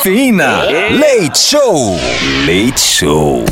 [0.00, 0.62] Cafeína.
[0.96, 1.98] Leite Show.
[2.46, 3.44] Leite Show.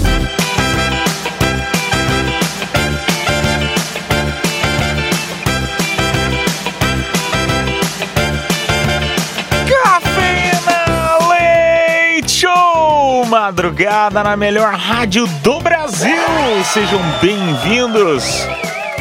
[9.69, 13.27] Cafeína Leite Show!
[13.27, 16.17] Madrugada na melhor rádio do Brasil!
[16.65, 18.25] Sejam bem-vindos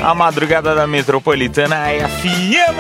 [0.04, 2.80] à madrugada da Metropolitana FM!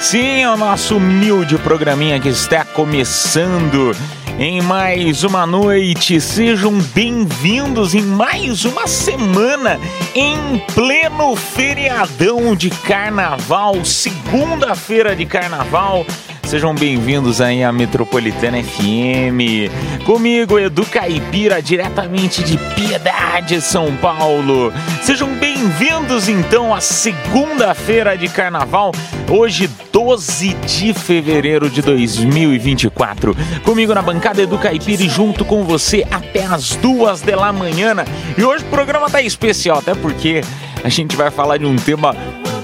[0.00, 3.94] Sim, é o nosso humilde programinha que está começando
[4.38, 6.20] em mais uma noite.
[6.20, 9.78] Sejam bem-vindos em mais uma semana
[10.14, 16.06] em pleno feriadão de carnaval, segunda-feira de carnaval.
[16.46, 20.04] Sejam bem-vindos aí à Metropolitana FM.
[20.04, 24.72] Comigo, Edu Caipira, diretamente de Piedade, São Paulo.
[25.02, 28.92] Sejam bem-vindos então à segunda-feira de carnaval,
[29.28, 33.36] hoje 12 de fevereiro de 2024.
[33.64, 37.92] Comigo na bancada Edu Caipira e junto com você até as duas da manhã.
[38.38, 40.42] E hoje o programa tá especial, até porque
[40.84, 42.14] a gente vai falar de um tema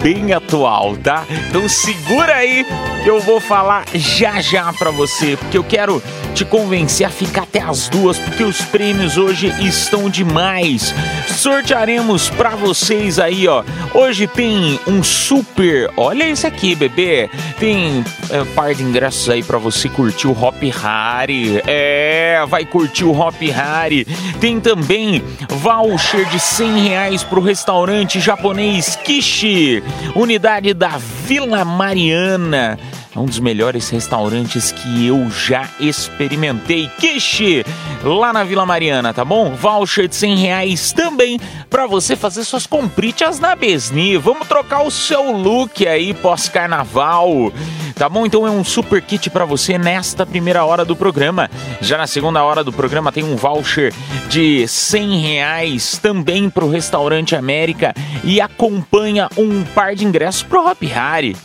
[0.02, 1.24] bem atual, tá?
[1.48, 2.66] Então segura aí
[3.02, 6.02] que eu vou falar já já pra você, porque eu quero
[6.34, 10.94] te convencer a ficar até as duas, porque os prêmios hoje estão demais.
[11.28, 13.62] Sortearemos pra vocês aí, ó.
[13.92, 17.28] Hoje tem um super, olha isso aqui, bebê.
[17.58, 21.60] Tem é, par de ingressos aí pra você curtir o Hop Harry.
[21.66, 24.06] É, vai curtir o Hop Harry.
[24.40, 29.82] Tem também voucher de 100 reais pro restaurante japonês Kishi
[30.14, 32.78] unidade da Vila Mariana.
[33.14, 36.90] É um dos melhores restaurantes que eu já experimentei.
[36.98, 37.62] Kishi,
[38.02, 39.50] lá na Vila Mariana, tá bom?
[39.54, 44.16] Voucher de 100 reais também para você fazer suas compritas na Besni.
[44.16, 47.52] Vamos trocar o seu look aí pós-carnaval.
[47.94, 48.24] Tá bom?
[48.24, 51.50] Então é um super kit para você nesta primeira hora do programa.
[51.82, 53.92] Já na segunda hora do programa tem um voucher
[54.30, 57.94] de 100 reais também pro Restaurante América
[58.24, 61.36] e acompanha um par de ingressos pro Hop Harry.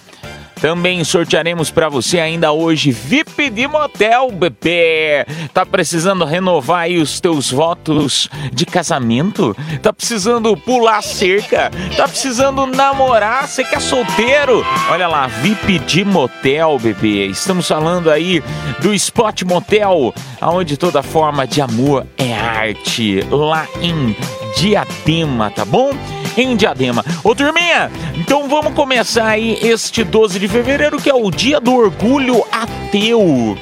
[0.59, 5.25] Também sortearemos para você ainda hoje VIP de motel, bebê.
[5.53, 9.55] Tá precisando renovar aí os teus votos de casamento?
[9.81, 11.71] Tá precisando pular cerca?
[11.95, 13.47] Tá precisando namorar?
[13.47, 14.65] Você que é solteiro?
[14.89, 17.27] Olha lá, VIP de motel, bebê.
[17.27, 18.43] Estamos falando aí
[18.81, 24.15] do Spot Motel, aonde toda forma de amor é arte, lá em
[24.57, 25.91] Diadema, tá bom?
[26.37, 27.03] Em Diadema.
[27.23, 31.73] Ô turminha, então vamos começar aí este 12 de fevereiro, que é o dia do
[31.73, 33.57] orgulho ateu.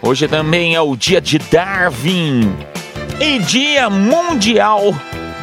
[0.00, 2.54] Hoje também é o dia de Darwin
[3.20, 4.94] e dia mundial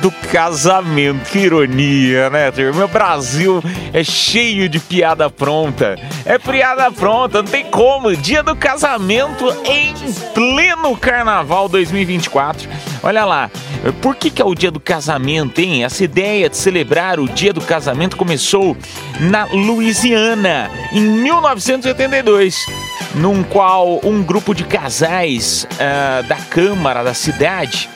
[0.01, 1.29] do casamento.
[1.29, 2.49] Que ironia, né?
[2.83, 5.97] O Brasil é cheio de piada pronta.
[6.25, 8.15] É piada pronta, não tem como.
[8.15, 9.93] Dia do casamento em
[10.33, 12.69] pleno carnaval 2024.
[13.01, 13.51] Olha lá,
[13.91, 15.83] por que, que é o dia do casamento, hein?
[15.83, 18.77] Essa ideia de celebrar o dia do casamento começou
[19.19, 22.55] na Louisiana, em 1982,
[23.15, 27.89] num qual um grupo de casais uh, da Câmara da cidade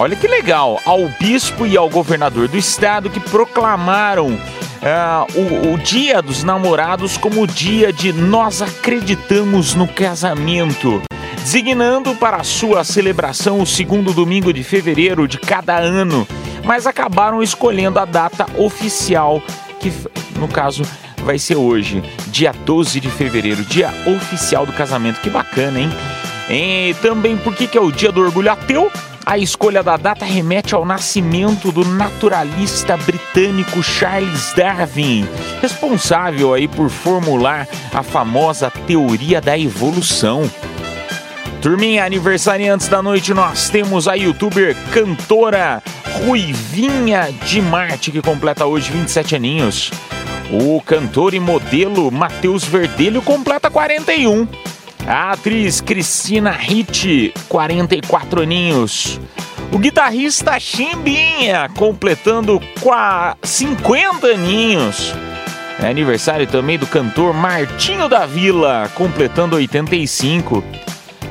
[0.00, 5.78] Olha que legal, ao bispo e ao governador do estado que proclamaram uh, o, o
[5.78, 11.02] Dia dos Namorados como o dia de Nós Acreditamos no Casamento,
[11.42, 16.26] designando para sua celebração o segundo domingo de fevereiro de cada ano,
[16.64, 19.42] mas acabaram escolhendo a data oficial,
[19.78, 19.92] que
[20.38, 20.82] no caso
[21.24, 25.20] vai ser hoje, dia 12 de fevereiro, dia oficial do casamento.
[25.20, 25.90] Que bacana, hein?
[26.48, 28.90] E também por que, que é o dia do orgulho ateu?
[29.24, 35.28] A escolha da data remete ao nascimento do naturalista britânico Charles Darwin,
[35.60, 40.50] responsável aí por formular a famosa teoria da evolução.
[41.60, 45.82] Turminha, aniversariantes da noite, nós temos a youtuber cantora
[46.24, 49.90] Ruivinha de Marte, que completa hoje 27 aninhos.
[50.50, 54.48] O cantor e modelo Matheus Verdelho completa 41.
[55.06, 59.20] A atriz Cristina Ricci, 44 aninhos.
[59.70, 62.58] O guitarrista Chimbinha, completando
[63.42, 65.14] 50 aninhos.
[65.78, 70.64] É aniversário também do cantor Martinho da Vila, completando 85.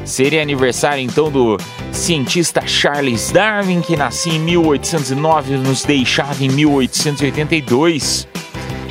[0.09, 1.55] Seria aniversário então do
[1.91, 8.27] cientista Charles Darwin, que nascia em 1809 e nos deixava em 1882.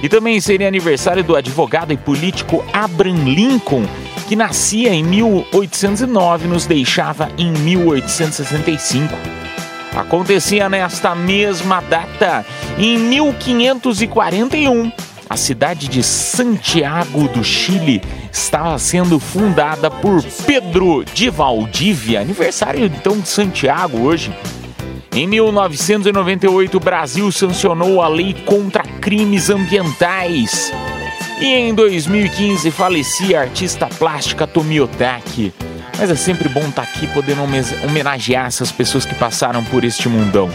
[0.01, 3.85] E também seria aniversário do advogado e político Abraham Lincoln,
[4.29, 9.13] que nascia em 1809 e nos deixava em 1865.
[9.97, 12.47] Acontecia nesta mesma data,
[12.79, 14.93] em 1541,
[15.29, 18.01] a cidade de Santiago do Chile
[18.33, 24.33] estava sendo fundada por Pedro de Valdívia, aniversário então de Santiago hoje.
[25.13, 30.73] Em 1998, o Brasil sancionou a lei contra crimes ambientais.
[31.41, 35.53] E em 2015 falecia a artista plástica Tomiotaki.
[35.99, 40.09] Mas é sempre bom estar tá aqui podendo homenagear essas pessoas que passaram por este
[40.09, 40.51] mundão.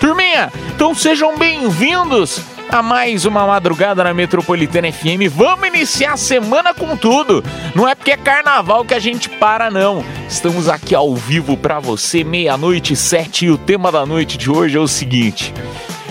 [0.00, 5.30] Turminha, então sejam bem-vindos a mais uma madrugada na Metropolitana FM.
[5.30, 7.42] Vamos iniciar a semana com tudo.
[7.74, 10.04] Não é porque é carnaval que a gente para, não.
[10.28, 14.76] Estamos aqui ao vivo para você, meia-noite sete, e o tema da noite de hoje
[14.76, 15.52] é o seguinte.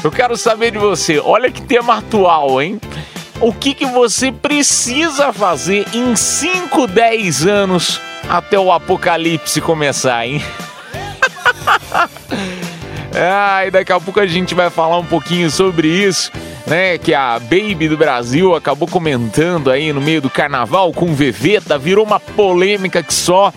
[0.03, 2.79] Eu quero saber de você, olha que tema atual, hein?
[3.39, 10.43] O que, que você precisa fazer em 5, 10 anos até o apocalipse começar, hein?
[13.13, 16.31] Ah, e daqui a pouco a gente vai falar um pouquinho sobre isso,
[16.65, 16.97] né?
[16.97, 22.05] Que a Baby do Brasil acabou comentando aí no meio do carnaval com Veveta, virou
[22.05, 23.53] uma polêmica que só.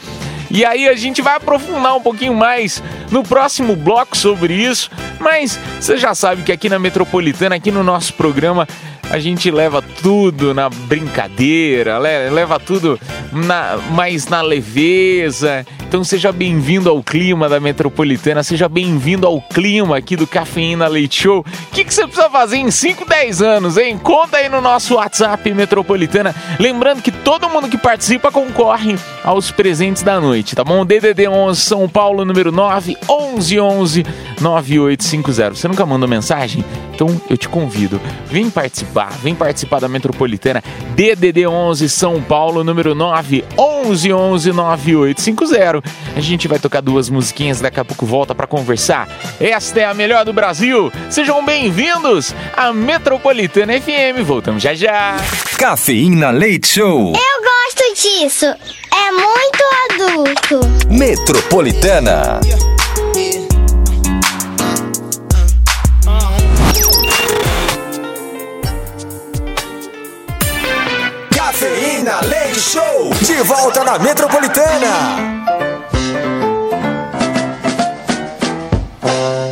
[0.51, 4.91] E aí a gente vai aprofundar um pouquinho mais no próximo bloco sobre isso.
[5.21, 8.67] Mas você já sabe que aqui na Metropolitana, aqui no nosso programa,
[9.11, 12.99] a gente leva tudo na brincadeira, leva tudo
[13.33, 15.65] na, mais na leveza.
[15.91, 21.23] Então seja bem-vindo ao clima da Metropolitana, seja bem-vindo ao clima aqui do Cafeína Leite
[21.23, 21.41] Show.
[21.41, 23.99] O que, que você precisa fazer em 5, 10 anos, hein?
[23.99, 26.33] Conta aí no nosso WhatsApp Metropolitana.
[26.61, 30.87] Lembrando que todo mundo que participa concorre aos presentes da noite, tá bom?
[30.87, 34.07] DDD 11 São Paulo, número 9, 11 11
[34.41, 35.57] 9850.
[35.57, 36.65] Você nunca mandou mensagem?
[36.95, 38.01] Então eu te convido.
[38.27, 40.63] Vem participar, vem participar da Metropolitana
[40.95, 45.80] DDD 11 São Paulo, número 9, 11 11 9850.
[46.17, 49.09] A gente vai tocar duas musiquinhas, daqui a pouco volta para conversar.
[49.41, 50.93] Esta é a melhor do Brasil.
[51.09, 54.25] Sejam bem-vindos à Metropolitana FM.
[54.25, 55.17] Voltamos já já.
[55.57, 57.13] Cafeína Leite Show.
[57.13, 58.47] Eu gosto disso.
[58.47, 60.61] É muito adulto.
[60.89, 62.41] Metropolitana.
[71.35, 73.11] Cafeína Leite Show.
[73.23, 75.60] De volta na Metropolitana.
[79.03, 79.50] Esta é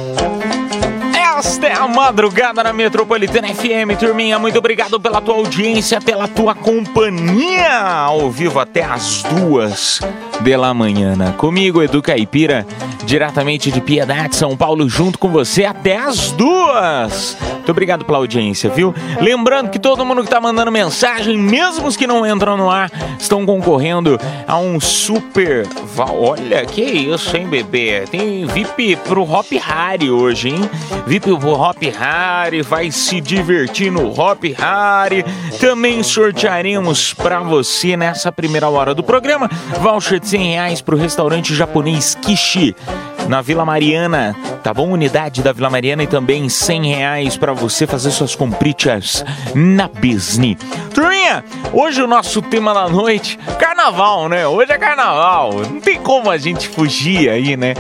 [1.78, 4.36] a madrugada na Metropolitana FM, turminha.
[4.36, 10.00] Muito obrigado pela tua audiência, pela tua companhia ao vivo até as duas
[10.40, 11.14] da manhã.
[11.36, 12.66] Comigo, Edu Caipira,
[13.04, 17.36] diretamente de Piedade, São Paulo, junto com você até as duas.
[17.68, 18.94] Muito obrigado pela audiência, viu?
[19.20, 22.90] Lembrando que todo mundo que tá mandando mensagem, mesmo os que não entram no ar,
[23.18, 25.66] estão concorrendo a um super.
[25.98, 28.04] Olha, que isso, hein, bebê?
[28.10, 30.70] Tem VIP pro Hop Harry hoje, hein?
[31.06, 31.67] VIP pro Hop
[31.98, 35.24] Harry, vai se divertir no Hop Harry.
[35.60, 41.54] Também sortearemos para você nessa primeira hora do programa voucher de 100 reais pro restaurante
[41.54, 42.74] japonês Kishi
[43.28, 44.34] na Vila Mariana,
[44.68, 44.90] tá bom?
[44.90, 50.58] Unidade da Vila Mariana e também 100 reais para você fazer suas compritas na Disney.
[50.92, 54.46] Turminha, hoje o nosso tema da noite, carnaval, né?
[54.46, 57.72] Hoje é carnaval, não tem como a gente fugir aí, né?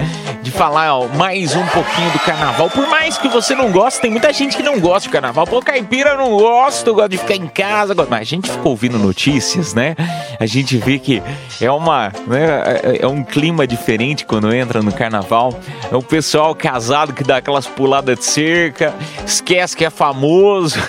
[0.42, 2.70] De falar ó, mais um pouquinho do carnaval.
[2.70, 5.46] Por mais que você não goste, tem muita gente que não gosta de carnaval.
[5.46, 7.94] Pô, caipira não gosta, gosta de ficar em casa.
[7.94, 9.94] Mas a gente ficou ouvindo notícias, né?
[10.40, 11.22] A gente vê que
[11.60, 15.52] é uma, né, é, é um clima diferente quando entra no carnaval.
[15.92, 16.77] É o pessoal casado
[17.14, 18.94] que dá aquelas puladas de cerca,
[19.26, 20.78] esquece que é famoso.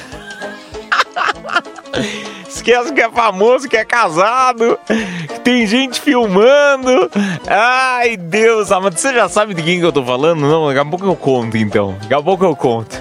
[2.48, 7.10] Esquece que é famoso, que é casado, que tem gente filmando.
[7.48, 10.42] Ai, Deus, amado, você já sabe de quem que eu tô falando?
[10.42, 11.96] Não, daqui a pouco eu conto então.
[12.02, 13.00] Daqui a pouco eu conto.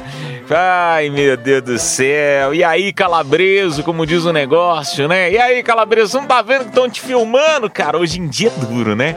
[0.50, 2.54] Ai, meu Deus do céu.
[2.54, 5.30] E aí, calabreso, como diz o negócio, né?
[5.30, 7.98] E aí, calabreso, não tá vendo que estão te filmando, cara?
[7.98, 9.16] Hoje em dia é duro, né?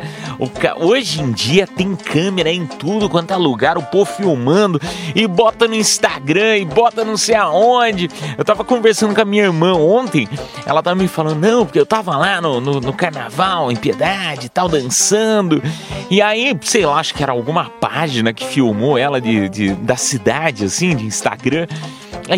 [0.59, 0.75] Ca...
[0.77, 4.81] Hoje em dia tem câmera em tudo quanto é lugar, o povo filmando
[5.15, 8.09] e bota no Instagram e bota não sei aonde.
[8.37, 10.27] Eu tava conversando com a minha irmã ontem,
[10.65, 14.47] ela tava me falando, não, porque eu tava lá no, no, no carnaval, em Piedade
[14.47, 15.63] e tal, dançando.
[16.09, 19.95] E aí, sei lá, acho que era alguma página que filmou ela de, de da
[19.95, 21.20] cidade, assim, de Instagram.
[21.21, 21.67] Instagram.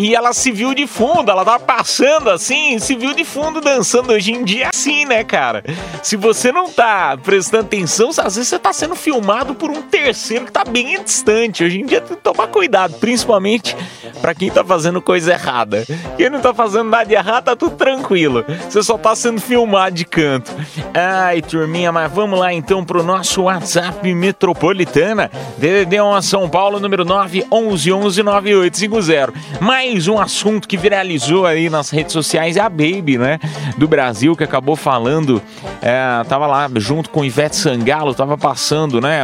[0.00, 4.12] E ela se viu de fundo, ela tava passando assim, se viu de fundo dançando.
[4.12, 5.62] Hoje em dia é assim, né, cara?
[6.02, 10.46] Se você não tá prestando atenção, às vezes você tá sendo filmado por um terceiro
[10.46, 11.64] que tá bem distante.
[11.64, 13.76] Hoje em dia tem que tomar cuidado, principalmente
[14.20, 15.84] para quem tá fazendo coisa errada.
[16.16, 18.44] Quem não tá fazendo nada de errado, tá tudo tranquilo.
[18.68, 20.50] Você só tá sendo filmado de canto.
[20.92, 25.30] Ai, turminha, mas vamos lá então pro nosso WhatsApp Metropolitana.
[25.58, 29.32] DDD 1 São Paulo, número 9 11 11 9850.
[29.86, 33.38] Mais um assunto que viralizou aí nas redes sociais é a Baby, né?
[33.76, 35.42] Do Brasil, que acabou falando.
[35.82, 39.20] É, tava lá junto com Ivete Sangalo, tava passando, né?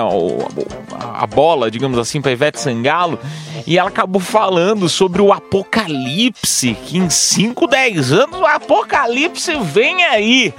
[1.15, 3.19] a bola, digamos assim, para Ivete Sangalo.
[3.67, 10.05] E ela acabou falando sobre o apocalipse, que em 5, 10 anos o apocalipse vem
[10.05, 10.53] aí.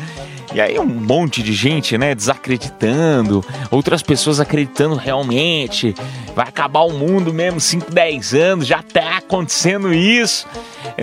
[0.53, 5.95] E aí um monte de gente, né, desacreditando, outras pessoas acreditando realmente,
[6.35, 10.45] vai acabar o mundo mesmo 5, 10 anos, já tá acontecendo isso.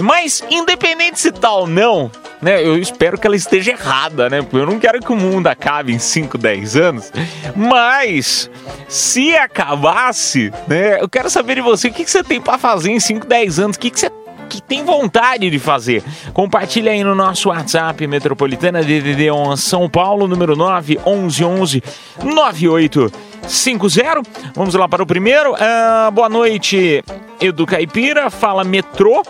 [0.03, 2.11] Mas independente se tal ou não,
[2.43, 5.47] né, eu espero que ela esteja errada, né, porque eu não quero que o mundo
[5.47, 7.13] acabe em 5, 10 anos.
[7.57, 8.51] Mas
[8.87, 12.91] se acabasse, né, eu quero saber de você, o que, que você tem para fazer
[12.91, 13.77] em 5, 10 anos?
[13.77, 14.11] O que, que você
[14.49, 16.03] que tem vontade de fazer.
[16.33, 21.83] Compartilha aí no nosso WhatsApp Metropolitana DDD 11 São Paulo, número 9 11 11
[22.25, 24.23] 9850.
[24.55, 25.53] Vamos lá para o primeiro.
[25.53, 27.05] Uh, boa noite,
[27.41, 28.31] Edu Caipira.
[28.31, 29.23] Fala metrô.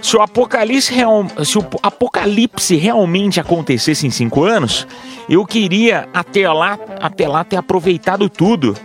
[0.00, 4.86] Se o, apocalipse real, se o apocalipse realmente acontecesse em cinco anos,
[5.28, 8.76] eu queria até lá, até lá ter aproveitado tudo.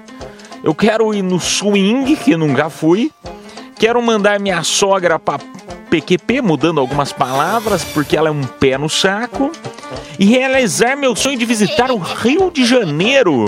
[0.63, 3.11] Eu quero ir no swing, que nunca fui.
[3.75, 5.43] Quero mandar minha sogra para
[5.89, 9.51] PQP, mudando algumas palavras, porque ela é um pé no saco,
[10.17, 13.45] e realizar meu sonho de visitar o Rio de Janeiro.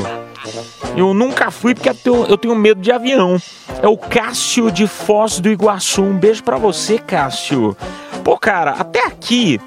[0.96, 3.42] Eu nunca fui porque eu tenho medo de avião.
[3.82, 6.04] É o Cássio de Foz do Iguaçu.
[6.04, 7.76] Um beijo para você, Cássio.
[8.24, 9.60] Pô, cara, até aqui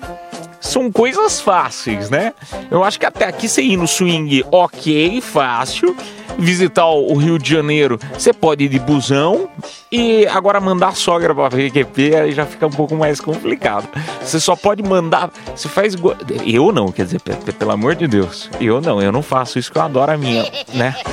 [0.61, 2.33] são coisas fáceis, né?
[2.71, 5.97] Eu acho que até aqui você ir no swing, ok, fácil
[6.39, 9.49] visitar o Rio de Janeiro, você pode ir de busão
[9.91, 13.89] e agora mandar a sogra para VQP aí já fica um pouco mais complicado.
[14.23, 15.97] Você só pode mandar, você faz
[16.47, 19.79] eu não, quer dizer, pelo amor de Deus, eu não, eu não faço isso que
[19.79, 20.95] eu adoro a minha, né?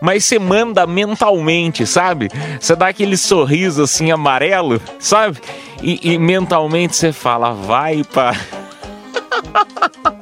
[0.00, 2.28] Mas você manda mentalmente, sabe?
[2.60, 5.38] Você dá aquele sorriso assim amarelo, sabe?
[5.82, 8.34] E, e mentalmente você fala, vai para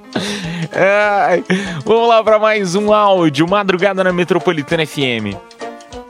[0.72, 1.42] É,
[1.84, 3.48] vamos lá para mais um áudio.
[3.48, 5.36] Madrugada na Metropolitana FM.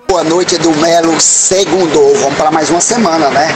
[0.06, 1.18] Boa noite, Edu Melo.
[1.20, 3.48] Segundo, vamos para mais uma semana, né?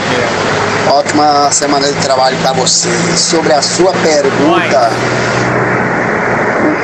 [0.87, 0.91] É.
[0.91, 2.89] Ótima semana de trabalho para você.
[3.15, 4.89] Sobre a sua pergunta.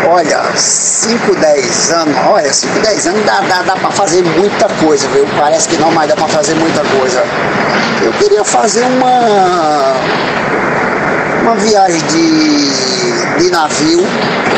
[0.08, 5.08] Olha, 5, 10 anos, olha, 5, 10 anos dá, dá, dá para fazer muita coisa,
[5.10, 5.26] viu?
[5.38, 7.24] Parece que não, mas dá para fazer muita coisa.
[8.04, 9.96] Eu queria fazer uma
[11.46, 14.00] uma viagem de, de navio,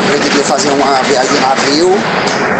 [0.06, 1.90] pretendia fazer uma viagem de navio,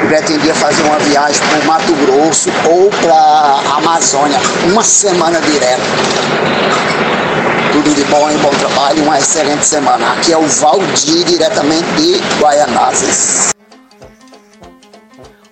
[0.06, 4.38] pretendia fazer uma viagem para o Mato Grosso ou para a Amazônia,
[4.70, 5.80] uma semana direto.
[7.72, 10.12] Tudo de bom e bom trabalho, uma excelente semana.
[10.12, 13.57] Aqui é o Valdir, diretamente de Guaianazes.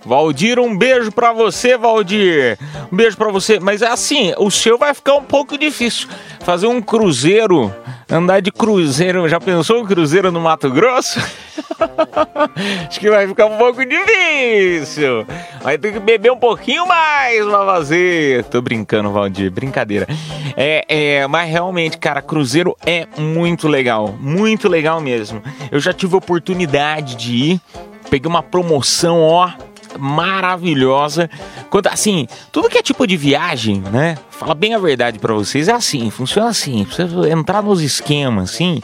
[0.07, 2.57] Valdir, um beijo para você, Valdir.
[2.93, 3.59] Um beijo para você.
[3.59, 6.09] Mas é assim, o seu vai ficar um pouco difícil.
[6.45, 7.75] Fazer um cruzeiro,
[8.09, 9.29] andar de cruzeiro.
[9.29, 11.19] Já pensou um cruzeiro no Mato Grosso?
[12.89, 15.27] Acho que vai ficar um pouco difícil.
[15.61, 18.45] Vai ter que beber um pouquinho mais pra fazer.
[18.45, 19.51] Tô brincando, Valdir.
[19.51, 20.07] Brincadeira.
[20.57, 24.15] É, é, mas realmente, cara, cruzeiro é muito legal.
[24.21, 25.43] Muito legal mesmo.
[25.73, 27.61] Eu já tive oportunidade de ir.
[28.09, 29.51] Peguei uma promoção, ó
[29.99, 31.29] maravilhosa.
[31.71, 34.17] Quanto, assim, tudo que é tipo de viagem, né?
[34.31, 36.85] Fala bem a verdade para vocês, é assim, funciona assim.
[36.85, 38.81] Precisa entrar nos esquemas, assim.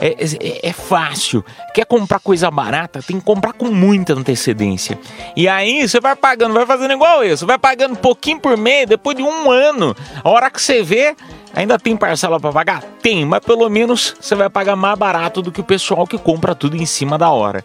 [0.00, 1.44] É, é, é, fácil.
[1.72, 4.98] Quer comprar coisa barata, tem que comprar com muita antecedência.
[5.36, 7.20] E aí você vai pagando, vai fazendo igual.
[7.20, 9.94] Você vai pagando pouquinho por mês, depois de um ano.
[10.24, 11.14] A hora que você vê,
[11.54, 12.82] ainda tem parcela para pagar?
[13.00, 16.52] Tem, mas pelo menos você vai pagar mais barato do que o pessoal que compra
[16.52, 17.64] tudo em cima da hora.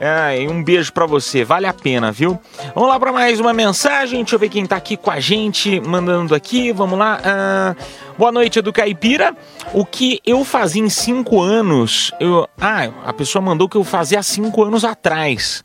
[0.00, 2.38] É, um beijo para você, vale a pena, viu?
[2.74, 4.20] Vamos lá para mais uma mensagem.
[4.20, 6.72] Deixa eu ver quem tá aqui com a gente, mandando aqui.
[6.72, 7.20] Vamos lá.
[7.24, 7.76] Ah,
[8.16, 9.34] boa noite, do Caipira.
[9.72, 12.12] O que eu fazia em cinco anos?
[12.20, 15.64] Eu, ah, a pessoa mandou que eu fazia há cinco anos atrás.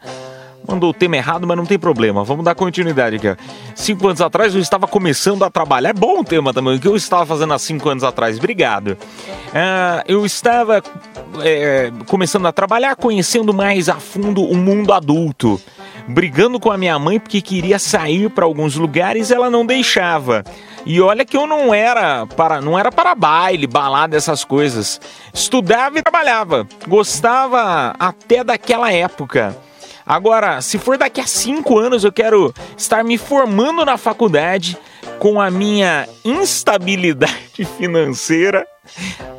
[0.68, 2.24] Mandou o tema errado, mas não tem problema.
[2.24, 3.42] Vamos dar continuidade aqui.
[3.76, 5.90] Cinco anos atrás eu estava começando a trabalhar.
[5.90, 6.76] É bom o tema também.
[6.76, 8.38] O que eu estava fazendo há cinco anos atrás?
[8.38, 8.90] Obrigado.
[8.90, 10.82] Uh, eu estava
[11.42, 15.60] é, começando a trabalhar, conhecendo mais a fundo o mundo adulto.
[16.08, 20.44] Brigando com a minha mãe porque queria sair para alguns lugares ela não deixava.
[20.86, 25.00] E olha que eu não era para não era para baile, balada, essas coisas.
[25.34, 26.68] Estudava e trabalhava.
[26.88, 29.56] Gostava até daquela época.
[30.06, 34.78] Agora, se for daqui a cinco anos, eu quero estar me formando na faculdade
[35.20, 38.66] com a minha instabilidade financeira.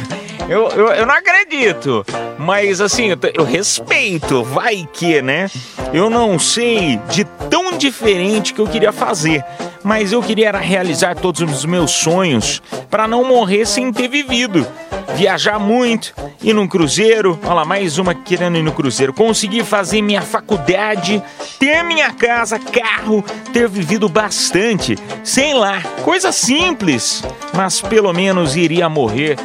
[0.48, 2.04] Eu, eu, eu não acredito,
[2.38, 5.50] mas assim, eu, eu respeito, vai que, né?
[5.92, 9.42] Eu não sei de tão diferente que eu queria fazer,
[9.84, 14.66] mas eu queria realizar todos os meus sonhos para não morrer sem ter vivido.
[15.14, 16.12] Viajar muito,
[16.42, 19.12] ir num cruzeiro, olha lá, mais uma querendo ir no cruzeiro.
[19.12, 21.22] Conseguir fazer minha faculdade,
[21.58, 23.22] ter minha casa, carro,
[23.52, 24.98] ter vivido bastante.
[25.22, 29.38] Sei lá, coisa simples, mas pelo menos iria morrer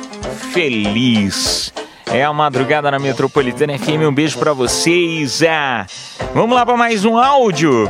[0.51, 1.71] feliz.
[2.11, 4.07] É a madrugada na Metropolitana FM.
[4.09, 5.43] Um beijo para vocês.
[5.43, 5.85] Ah,
[6.33, 7.87] vamos lá para mais um áudio.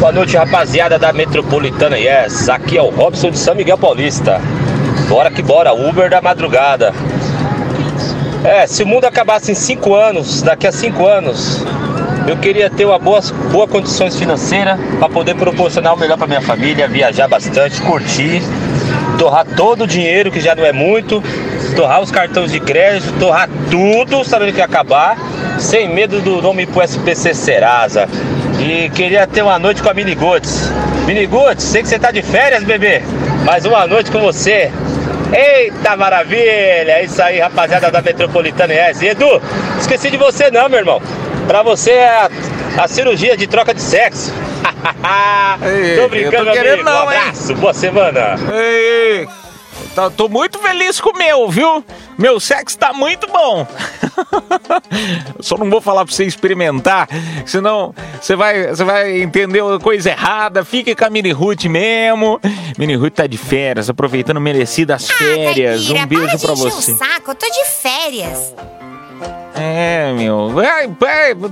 [0.00, 2.48] Boa noite, rapaziada da Metropolitana Yes.
[2.48, 4.40] Aqui é o Robson de São Miguel Paulista.
[5.10, 6.94] Bora que bora, Uber da madrugada.
[8.42, 11.62] É, se o mundo acabasse em cinco anos, daqui a cinco anos,
[12.26, 13.20] eu queria ter uma boa,
[13.52, 18.40] boa condições financeiras para poder proporcionar o melhor para minha família, viajar bastante, curtir,
[19.18, 21.22] torrar todo o dinheiro que já não é muito,
[21.76, 25.18] torrar os cartões de crédito, torrar tudo, sabendo que ia acabar,
[25.58, 28.08] sem medo do nome pro SPC Serasa.
[28.58, 30.70] E queria ter uma noite com a Mini Goods.
[31.06, 33.02] Mini Goods, sei que você tá de férias, bebê,
[33.44, 34.70] mas uma noite com você.
[35.32, 36.40] Eita maravilha!
[36.42, 39.06] É isso aí, rapaziada da Metropolitana S.
[39.06, 39.40] Edu,
[39.78, 41.00] esqueci de você não, meu irmão.
[41.46, 42.30] Pra você é a,
[42.78, 44.32] a cirurgia de troca de sexo.
[45.62, 46.90] Ei, tô brincando, tô querendo amigo.
[46.90, 47.58] não, um abraço, hein?
[47.58, 48.34] boa semana.
[48.52, 49.28] Ei,
[50.16, 51.84] tô, muito feliz com o meu, viu?
[52.20, 53.66] Meu sexo tá muito bom.
[55.40, 57.08] Só não vou falar pra você experimentar,
[57.46, 60.62] senão você vai, você vai entender coisa errada.
[60.62, 62.38] Fique com a Mini Ruth mesmo.
[62.76, 65.86] Mini Ruth tá de férias, aproveitando merecidas ah, férias.
[65.86, 66.94] Caipira, um beijo para, pra você.
[66.94, 68.54] saco, eu tô de férias.
[69.54, 70.50] É, meu.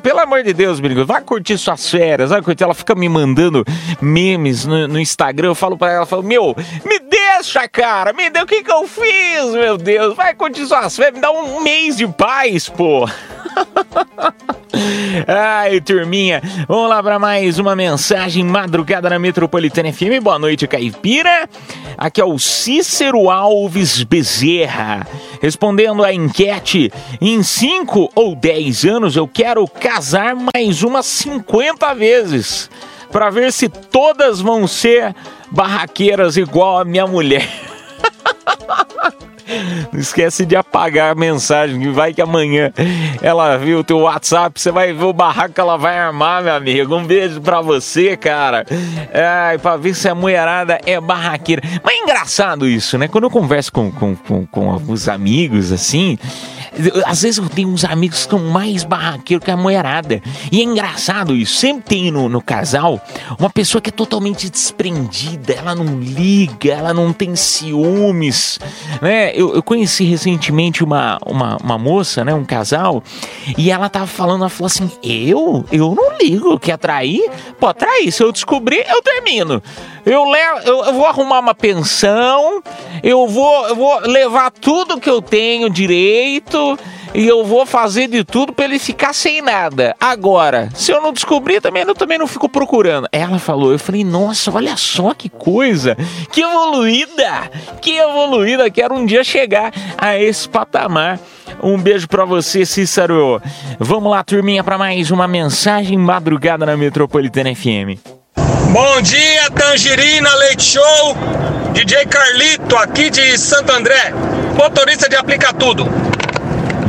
[0.02, 1.04] Pelo amor de Deus, menino.
[1.04, 2.31] Vai curtir suas férias.
[2.31, 2.64] Vai curtir.
[2.64, 3.64] Ela fica me mandando
[4.00, 5.48] memes no, no Instagram.
[5.48, 6.98] Eu falo pra ela, falo, meu, me
[7.38, 8.12] deixa, cara.
[8.12, 10.14] Me dê o que que eu fiz, meu Deus.
[10.16, 10.98] Vai curtir suas.
[10.98, 13.09] Me dá um mês de paz, pô.
[15.27, 20.22] Ai, turminha, vamos lá para mais uma mensagem madrugada na Metropolitana FM.
[20.22, 21.48] Boa noite, Caipira.
[21.96, 25.07] Aqui é o Cícero Alves Bezerra.
[25.40, 32.70] Respondendo a enquete, em 5 ou 10 anos eu quero casar mais umas 50 vezes
[33.11, 35.14] para ver se todas vão ser
[35.51, 37.49] barraqueiras igual a minha mulher.
[39.92, 42.73] Não esquece de apagar a mensagem, que vai que amanhã
[43.23, 46.55] ela viu o teu WhatsApp, você vai ver o barraco que ela vai armar, meu
[46.55, 46.94] amigo.
[46.94, 48.66] Um beijo pra você, cara.
[49.12, 51.62] Ai, pra ver se a mulherada é barraqueira.
[51.83, 53.09] Mas é engraçado isso, né?
[53.09, 56.18] Quando eu converso com, com, com, com alguns amigos, assim,
[57.07, 60.22] às vezes eu tenho uns amigos que são mais barraqueiros que a mulherada.
[60.50, 61.57] E é engraçado isso.
[61.57, 63.00] Sempre tem no, no casal
[63.38, 68.59] uma pessoa que é totalmente desprendida, ela não liga, ela não tem ciúmes.
[69.00, 69.33] Né?
[69.35, 72.35] Eu, eu conheci recentemente uma, uma, uma moça, né?
[72.35, 73.02] um casal,
[73.57, 75.64] e ela tava falando, ela falou assim: Eu?
[75.70, 76.59] Eu não ligo.
[76.59, 77.31] Quer trair?
[77.59, 78.11] Pode trair.
[78.12, 79.62] Se eu descobrir, eu termino.
[80.04, 82.62] Eu, levo, eu, vou arrumar uma pensão,
[83.02, 86.78] eu vou, eu vou levar tudo que eu tenho direito
[87.14, 89.94] e eu vou fazer de tudo para ele ficar sem nada.
[89.98, 93.08] Agora, se eu não descobrir, também eu também não fico procurando.
[93.12, 95.96] Ela falou, eu falei, nossa, olha só que coisa,
[96.30, 98.70] que evoluída, que evoluída.
[98.70, 101.18] Quero um dia chegar a esse patamar.
[101.62, 103.40] Um beijo para você, Cícero.
[103.78, 107.98] Vamos lá, turminha, para mais uma mensagem madrugada na Metropolitana FM.
[108.70, 111.16] Bom dia, Tangerina Leite Show.
[111.72, 114.12] DJ Carlito, aqui de Santo André,
[114.57, 115.88] motorista de aplica tudo.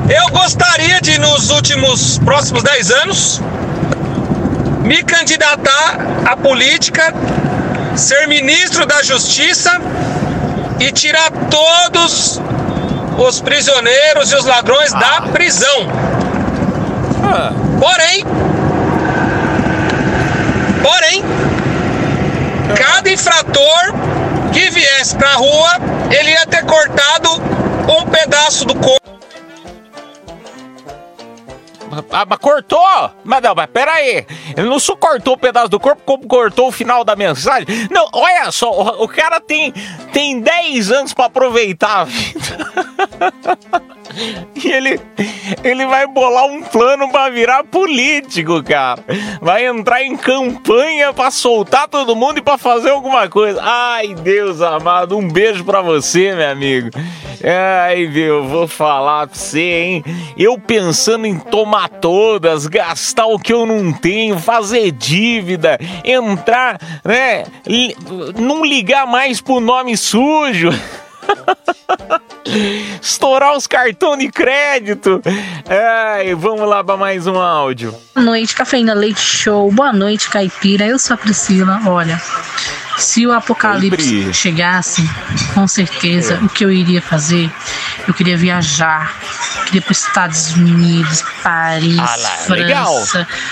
[0.09, 3.41] Eu gostaria de, nos últimos próximos 10 anos,
[4.81, 7.13] me candidatar à política,
[7.95, 9.79] ser ministro da Justiça
[10.79, 12.41] e tirar todos
[13.19, 14.99] os prisioneiros e os ladrões ah.
[14.99, 15.87] da prisão.
[17.23, 17.51] Ah.
[17.79, 18.25] Porém,
[20.89, 21.23] porém,
[22.75, 23.93] cada infrator
[24.51, 25.71] que viesse pra rua,
[26.09, 27.29] ele ia ter cortado
[27.87, 28.99] um pedaço do corpo.
[32.11, 33.11] Ah, mas cortou!
[33.23, 34.25] Mas não, mas peraí.
[34.55, 37.65] Ele não só cortou o um pedaço do corpo, como cortou o final da mensagem.
[37.91, 39.71] Não, olha só, o, o cara tem,
[40.13, 42.39] tem 10 anos para aproveitar a vida.
[44.55, 44.99] E ele,
[45.63, 49.03] ele vai bolar um plano para virar político, cara.
[49.41, 53.61] Vai entrar em campanha para soltar todo mundo e para fazer alguma coisa.
[53.61, 56.89] Ai, Deus amado, um beijo para você, meu amigo.
[57.43, 60.03] Ai, meu, vou falar pra você, hein?
[60.37, 67.45] Eu pensando em tomar todas, gastar o que eu não tenho, fazer dívida, entrar, né?
[68.37, 70.69] Não ligar mais pro nome sujo.
[73.01, 75.21] Estourar os cartões de crédito.
[75.69, 77.95] Ai, vamos lá para mais um áudio.
[78.15, 79.71] Boa noite, Cafeína Leite Show.
[79.71, 80.85] Boa noite, Caipira.
[80.85, 81.79] Eu sou a Priscila.
[81.85, 82.19] Olha,
[82.99, 84.33] se o apocalipse Sempre.
[84.33, 85.09] chegasse,
[85.53, 86.37] com certeza, é.
[86.43, 87.49] o que eu iria fazer?
[88.07, 89.13] Eu queria viajar,
[89.65, 92.53] queria para os Estados Unidos, Paris, ah lá, França.
[92.53, 93.07] Legal.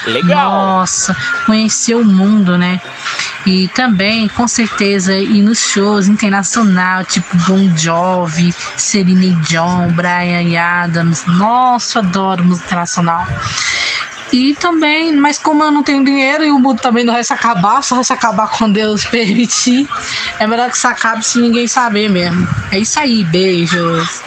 [0.06, 0.52] legal.
[0.52, 2.82] Nossa, conhecer o mundo, né?
[3.46, 11.26] E também, com certeza, ir nos shows internacional, tipo Bon Jovi, Celine Dion, Brian Adams.
[11.26, 13.26] Nossa, adoro música internacional.
[14.32, 17.34] E também, mas como eu não tenho dinheiro e o mundo também não vai se
[17.34, 19.88] acabar, só vai se acabar quando Deus permitir,
[20.40, 22.48] é melhor que se acabe se ninguém saber mesmo.
[22.72, 24.24] É isso aí, beijos.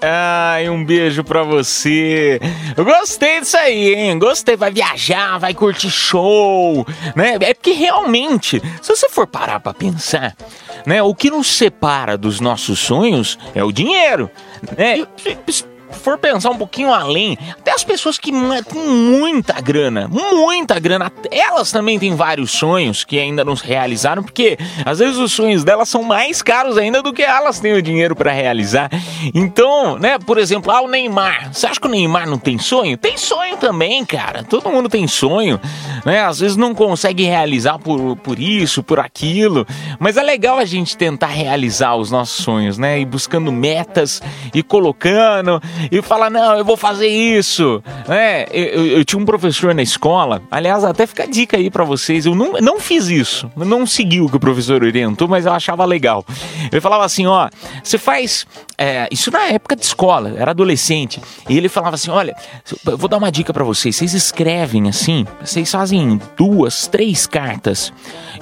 [0.00, 2.38] Ai, um beijo pra você.
[2.76, 4.18] Eu gostei disso aí, hein?
[4.18, 4.56] Gostei.
[4.56, 7.36] Vai viajar, vai curtir show, né?
[7.40, 10.36] É porque realmente, se você for parar pra pensar,
[10.84, 11.02] né?
[11.02, 14.30] O que nos separa dos nossos sonhos é o dinheiro,
[14.76, 15.06] né?
[15.90, 21.70] For pensar um pouquinho além, até as pessoas que têm muita grana, muita grana, elas
[21.70, 25.88] também têm vários sonhos que ainda não se realizaram, porque às vezes os sonhos delas
[25.88, 28.90] são mais caros ainda do que elas têm o dinheiro para realizar.
[29.34, 31.52] Então, né, por exemplo, ah, o Neymar.
[31.52, 32.96] Você acha que o Neymar não tem sonho?
[32.96, 34.42] Tem sonho também, cara.
[34.42, 35.60] Todo mundo tem sonho,
[36.04, 36.24] né?
[36.24, 39.66] Às vezes não consegue realizar por, por isso, por aquilo,
[39.98, 43.00] mas é legal a gente tentar realizar os nossos sonhos, né?
[43.00, 44.22] E buscando metas
[44.54, 47.82] e colocando e falar, não, eu vou fazer isso.
[48.08, 51.70] É, eu, eu, eu, tinha um professor na escola, aliás, até fica a dica aí
[51.70, 55.46] para vocês, eu não, não fiz isso, não segui o que o professor orientou, mas
[55.46, 56.24] eu achava legal.
[56.70, 57.48] Ele falava assim, ó,
[57.82, 58.46] você faz,
[58.78, 62.36] é, isso na época de escola, era adolescente, e ele falava assim, olha,
[62.86, 67.92] eu vou dar uma dica para vocês, vocês escrevem assim, vocês fazem duas, três cartas,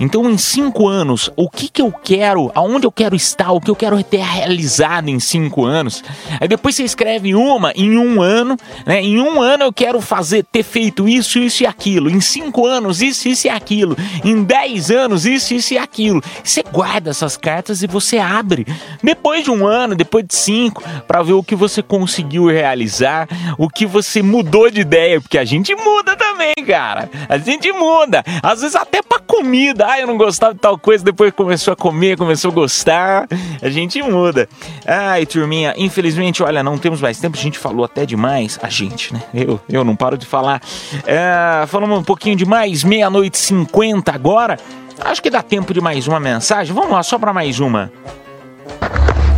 [0.01, 3.71] então em cinco anos, o que que eu quero, aonde eu quero estar, o que
[3.71, 6.03] eu quero ter realizado em cinco anos,
[6.41, 9.01] aí depois você escreve escreve uma em um ano, né?
[9.01, 12.11] Em um ano eu quero fazer, ter feito isso, isso e aquilo.
[12.11, 13.97] Em cinco anos, isso, isso e aquilo.
[14.25, 16.21] Em dez anos, isso, isso e aquilo.
[16.43, 18.67] Você guarda essas cartas e você abre.
[19.03, 23.69] Depois de um ano, depois de cinco, para ver o que você conseguiu realizar, o
[23.69, 27.09] que você mudou de ideia, porque a gente muda também, cara.
[27.29, 28.23] A gente muda.
[28.43, 29.87] Às vezes até pra comida.
[29.89, 33.27] Ah, eu não gostava de tal coisa, depois começou a comer, começou a gostar.
[33.63, 34.49] A gente muda.
[34.87, 38.59] Ai, turminha, infelizmente, olha, não temos mais tempo, a gente falou até demais.
[38.63, 39.23] A gente, né?
[39.33, 40.61] Eu, eu não paro de falar.
[41.07, 44.59] É, falamos um pouquinho demais, meia-noite cinquenta agora.
[45.01, 46.75] Acho que dá tempo de mais uma mensagem.
[46.75, 47.91] Vamos lá, só para mais uma.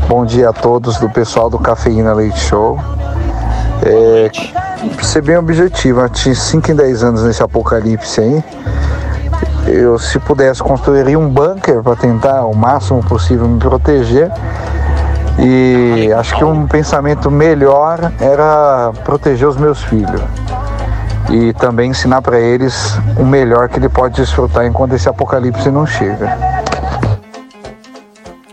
[0.08, 2.78] Bom dia a todos do pessoal do Cafeína Leite Show.
[3.82, 4.30] É,
[5.02, 8.44] ser bem objetivo, eu tinha 5 em 10 anos nesse apocalipse aí.
[9.66, 14.30] Eu, se pudesse, construiria um bunker para tentar o máximo possível me proteger
[15.38, 20.22] e acho que um pensamento melhor era proteger os meus filhos
[21.30, 25.86] e também ensinar para eles o melhor que ele pode desfrutar enquanto esse apocalipse não
[25.86, 26.55] chega.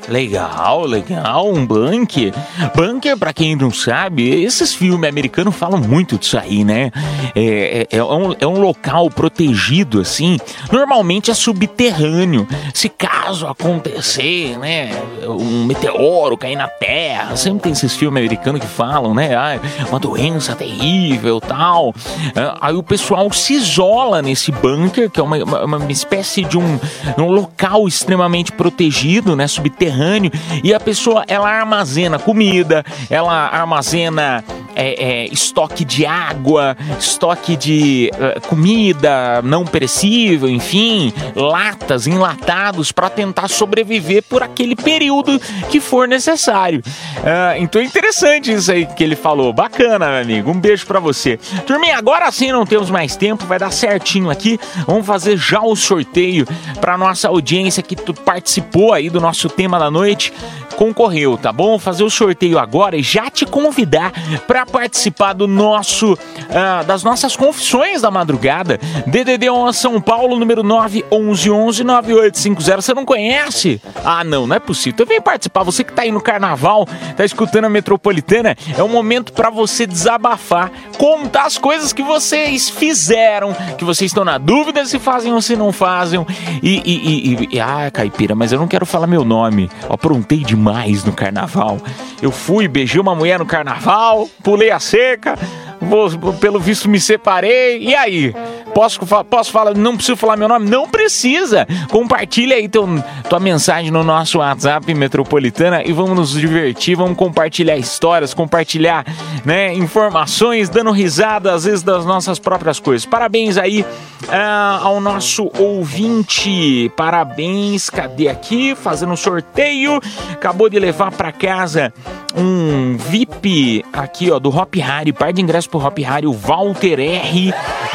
[0.10, 2.34] Legal, legal, um bunker.
[2.76, 6.92] Bunker, pra quem não sabe, esses filmes americanos falam muito disso aí, né?
[7.34, 10.38] É, é, é, um, é um local protegido, assim.
[10.72, 12.48] Normalmente é subterrâneo.
[12.74, 14.92] Se caso acontecer, né,
[15.26, 19.34] um meteoro cair na Terra, sempre tem esses filmes americanos que falam, né?
[19.36, 19.58] Ah,
[19.90, 21.94] uma doença terrível tal.
[22.36, 26.58] É, aí o pessoal se isola nesse bunker, que é uma, uma, uma espécie de
[26.58, 26.80] um,
[27.18, 29.48] um local extremamente protegido, né?
[29.48, 30.32] Subterrâneo subterrâneo
[30.64, 34.44] e a pessoa ela armazena comida, ela armazena
[34.76, 43.10] é, é, estoque de água, estoque de uh, comida não perecível, enfim, latas, enlatados para
[43.10, 46.82] tentar sobreviver por aquele período que for necessário.
[47.20, 49.54] Uh, então é interessante isso aí que ele falou.
[49.54, 50.52] Bacana, meu amigo.
[50.52, 51.38] Um beijo para você.
[51.66, 54.60] Turminha, agora sim não temos mais tempo, vai dar certinho aqui.
[54.88, 56.48] Vamos fazer já o sorteio
[56.82, 60.34] para nossa audiência que participou aí do nosso tema da noite
[60.74, 61.80] concorreu, tá bom?
[61.80, 64.12] Fazer o sorteio agora e já te convidar
[64.48, 68.80] para participar do nosso uh, das nossas confissões da madrugada.
[69.08, 72.82] DDD 1 São Paulo, número 911 9850.
[72.82, 73.82] Você não conhece?
[74.04, 74.94] Ah, não, não é possível.
[74.94, 75.64] Então vem participar.
[75.64, 79.86] Você que tá aí no carnaval, tá escutando a Metropolitana, é um momento para você
[79.86, 85.42] desabafar, contar as coisas que vocês fizeram, que vocês estão na dúvida se fazem ou
[85.42, 86.26] se não fazem.
[86.62, 89.70] E, e, e, e ah, caipira, mas eu não quero falar meu nome.
[89.90, 91.80] Aprontei demais no carnaval.
[92.22, 95.38] Eu fui, beijei uma mulher no carnaval, pulei a cerca,
[95.82, 97.80] vou, pelo visto me separei.
[97.82, 98.34] E aí?
[98.74, 100.68] Posso, posso falar, não preciso falar meu nome?
[100.68, 101.68] Não precisa!
[101.92, 102.88] Compartilha aí teu,
[103.30, 109.06] tua mensagem no nosso WhatsApp Metropolitana e vamos nos divertir, vamos compartilhar histórias, compartilhar
[109.46, 113.06] né, informações, dando risada às vezes das nossas próprias coisas.
[113.06, 118.76] Parabéns aí uh, ao nosso ouvinte, parabéns, cadê aqui?
[118.76, 120.00] Fazendo um sorteio,
[120.32, 121.94] acabou de levar para casa
[122.36, 127.00] um VIP aqui ó do Hop Harry, par de ingresso pro Hop Harry, o Walter
[127.00, 127.54] R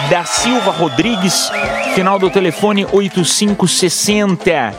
[0.08, 1.50] da Silva Rodrigues,
[1.94, 4.74] final do telefone 8560.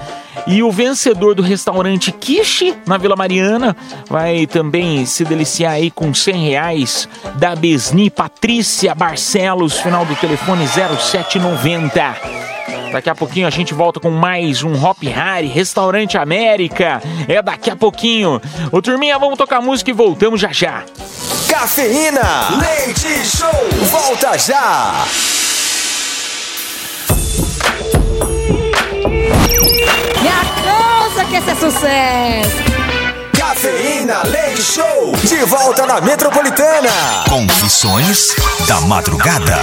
[0.47, 3.75] E o vencedor do restaurante Kishi na Vila Mariana
[4.09, 10.65] vai também se deliciar aí com 100 reais da Besni Patrícia Barcelos, final do telefone
[10.67, 12.15] 0790.
[12.91, 17.01] Daqui a pouquinho a gente volta com mais um Hop Harry, Restaurante América.
[17.27, 18.41] É daqui a pouquinho.
[18.71, 20.83] Ô turminha, vamos tocar música e voltamos já já.
[21.47, 23.49] Cafeína, leite show,
[23.91, 25.05] volta já.
[30.21, 32.69] Minha cansa que esse é sucesso.
[33.37, 36.89] Cafeína Leite Show, de volta na Metropolitana.
[37.27, 38.35] Confissões
[38.67, 39.57] da Madrugada.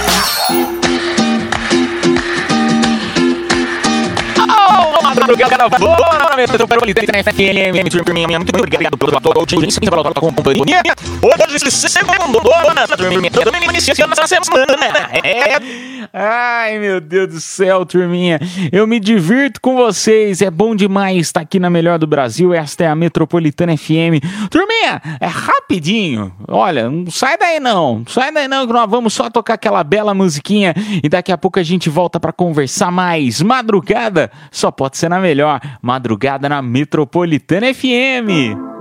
[5.17, 7.89] madrugada na Metropolitana FM.
[7.89, 10.81] Turminha, muito obrigado pela tua audiência pela tua companhia.
[11.21, 15.09] Hoje, segundo, dona turminha, todo iniciando essa semana.
[15.23, 15.96] É.
[16.13, 18.39] Ai, meu Deus do céu, turminha.
[18.71, 20.41] Eu me divirto com vocês.
[20.41, 22.53] É bom demais estar aqui na melhor do Brasil.
[22.53, 24.23] Esta é a Metropolitana FM.
[24.49, 26.33] Turminha, é rapidinho.
[26.47, 28.03] Olha, não sai daí não.
[28.07, 31.59] Sai daí não, que nós vamos só tocar aquela bela musiquinha e daqui a pouco
[31.59, 33.41] a gente volta para conversar mais.
[33.41, 35.59] Madrugada só pode ser na melhor.
[35.81, 38.76] Madrugada na Metropolitana FM.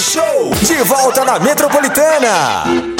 [0.00, 2.99] Show, de volta na Metropolitana.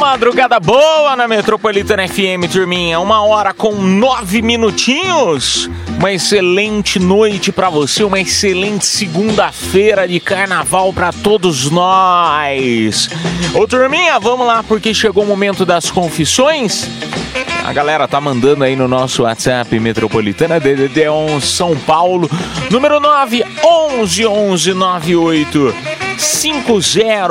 [0.00, 2.98] Madrugada boa na Metropolitana FM, turminha.
[2.98, 5.68] Uma hora com nove minutinhos.
[5.98, 13.10] Uma excelente noite para você, uma excelente segunda-feira de carnaval para todos nós.
[13.54, 16.88] Ô turminha, vamos lá porque chegou o momento das confissões.
[17.62, 22.28] A galera tá mandando aí no nosso WhatsApp Metropolitana DDD 11 São Paulo,
[22.70, 27.28] número 9 11 11 98 50.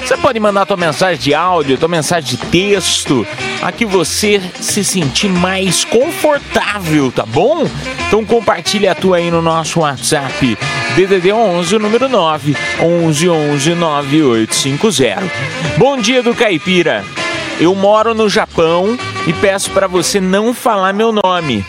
[0.00, 3.26] Você pode mandar tua mensagem de áudio, tua mensagem de texto,
[3.60, 7.68] a que você se sentir mais confortável, tá bom?
[8.06, 10.56] Então compartilha a tua aí no nosso WhatsApp
[10.94, 15.22] DDD 11 número 9 11 11 9850.
[15.76, 17.04] Bom dia do Caipira.
[17.60, 18.96] Eu moro no Japão
[19.26, 21.64] e peço para você não falar meu nome.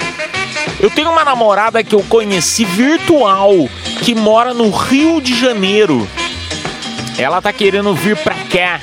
[0.79, 3.51] Eu tenho uma namorada que eu conheci virtual
[4.03, 6.08] que mora no Rio de Janeiro.
[7.19, 8.79] Ela tá querendo vir pra cá,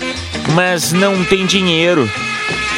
[0.54, 2.08] mas não tem dinheiro.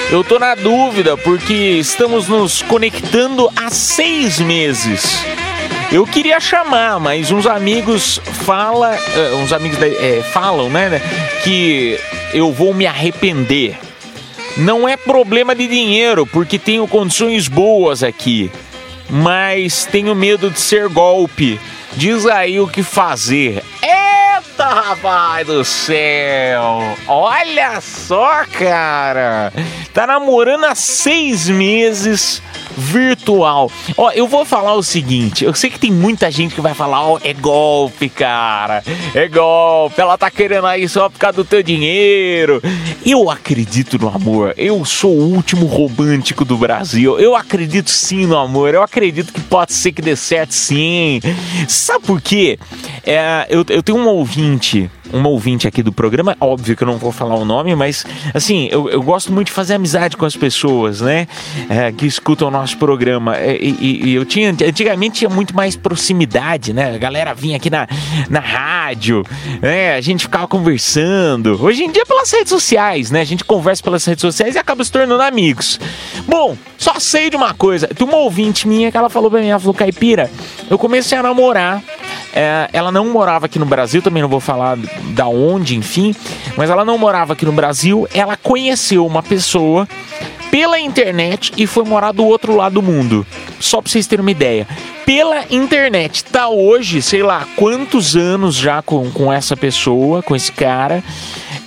[0.08, 5.18] Eu tô na dúvida porque estamos nos conectando há seis meses.
[5.90, 11.02] Eu queria chamar, mas uns amigos fala, uh, uns amigos é, falam, né,
[11.42, 11.98] que
[12.32, 13.76] eu vou me arrepender.
[14.56, 18.48] Não é problema de dinheiro, porque tenho condições boas aqui.
[19.10, 21.58] Mas tenho medo de ser golpe.
[21.96, 23.62] Diz aí o que fazer.
[24.38, 26.78] Eita, rapaz do céu!
[27.08, 29.52] Olha só, cara!
[29.92, 32.40] Tá namorando há seis meses
[32.78, 33.70] virtual.
[33.96, 37.02] Ó, eu vou falar o seguinte: eu sei que tem muita gente que vai falar,
[37.02, 38.82] ó, é golpe, cara.
[39.14, 40.00] É golpe.
[40.00, 42.62] Ela tá querendo aí só por causa do teu dinheiro.
[43.04, 44.54] Eu acredito no amor.
[44.56, 47.18] Eu sou o último romântico do Brasil.
[47.18, 48.74] Eu acredito sim no amor.
[48.74, 51.20] Eu acredito que pode ser que dê certo sim.
[51.66, 52.58] Sabe por quê?
[53.04, 56.98] É, eu, eu tenho um ouvinte uma ouvinte aqui do programa, óbvio que eu não
[56.98, 60.36] vou falar o nome, mas assim, eu, eu gosto muito de fazer amizade com as
[60.36, 61.26] pessoas, né?
[61.68, 63.36] É, que escutam o nosso programa.
[63.36, 66.94] É, e, e, e, eu tinha, antigamente tinha muito mais proximidade, né?
[66.94, 67.86] A galera vinha aqui na,
[68.28, 69.24] na rádio,
[69.60, 69.94] né?
[69.94, 71.58] A gente ficava conversando.
[71.62, 73.20] Hoje em dia, pelas redes sociais, né?
[73.20, 75.80] A gente conversa pelas redes sociais e acaba se tornando amigos.
[76.26, 77.88] Bom, só sei de uma coisa.
[77.88, 80.30] Tem uma ouvinte minha que ela falou pra mim, ela falou, Caipira,
[80.70, 81.82] eu comecei a namorar.
[82.32, 84.76] É, ela não morava aqui no Brasil, também não vou falar
[85.10, 86.14] da onde, enfim,
[86.56, 88.06] mas ela não morava aqui no Brasil.
[88.12, 89.88] Ela conheceu uma pessoa
[90.50, 93.26] pela internet e foi morar do outro lado do mundo.
[93.60, 94.66] Só pra vocês terem uma ideia.
[95.04, 96.24] Pela internet.
[96.24, 101.02] Tá hoje, sei lá, quantos anos já com, com essa pessoa, com esse cara.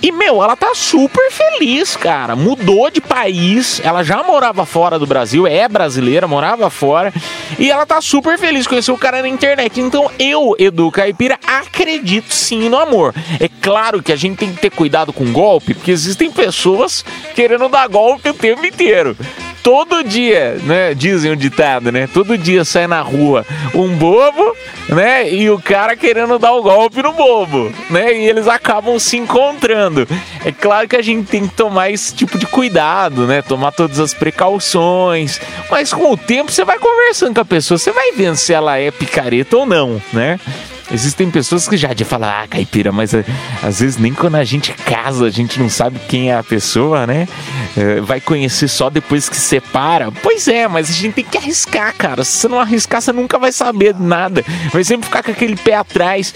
[0.02, 2.34] E, meu, ela tá super feliz, cara.
[2.34, 3.80] Mudou de país.
[3.84, 7.14] Ela já morava fora do Brasil, é brasileira, morava fora.
[7.56, 8.66] E ela tá super feliz.
[8.66, 9.80] Conheceu o cara na internet.
[9.80, 13.14] Então, eu, Edu Caipira, acredito sim no amor.
[13.38, 17.68] É claro que a gente tem que ter cuidado com golpe, porque existem pessoas querendo
[17.68, 19.16] dar golpe o tempo inteiro
[19.62, 20.94] todo dia, né?
[20.94, 22.06] Dizem o ditado, né?
[22.06, 24.56] Todo dia sai na rua um bobo,
[24.88, 25.32] né?
[25.32, 28.12] E o cara querendo dar o golpe no bobo, né?
[28.12, 30.06] E eles acabam se encontrando.
[30.44, 33.42] É claro que a gente tem que tomar esse tipo de cuidado, né?
[33.42, 35.40] Tomar todas as precauções.
[35.70, 38.78] Mas com o tempo você vai conversando com a pessoa, você vai vendo se ela
[38.78, 40.38] é picareta ou não, né?
[40.92, 43.24] Existem pessoas que já de falar, ah, caipira, mas é,
[43.62, 47.06] às vezes nem quando a gente casa a gente não sabe quem é a pessoa,
[47.06, 47.26] né?
[47.76, 50.12] É, vai conhecer só depois que separa.
[50.22, 52.22] Pois é, mas a gente tem que arriscar, cara.
[52.24, 54.44] Se você não arriscar, você nunca vai saber nada.
[54.70, 56.34] Vai sempre ficar com aquele pé atrás,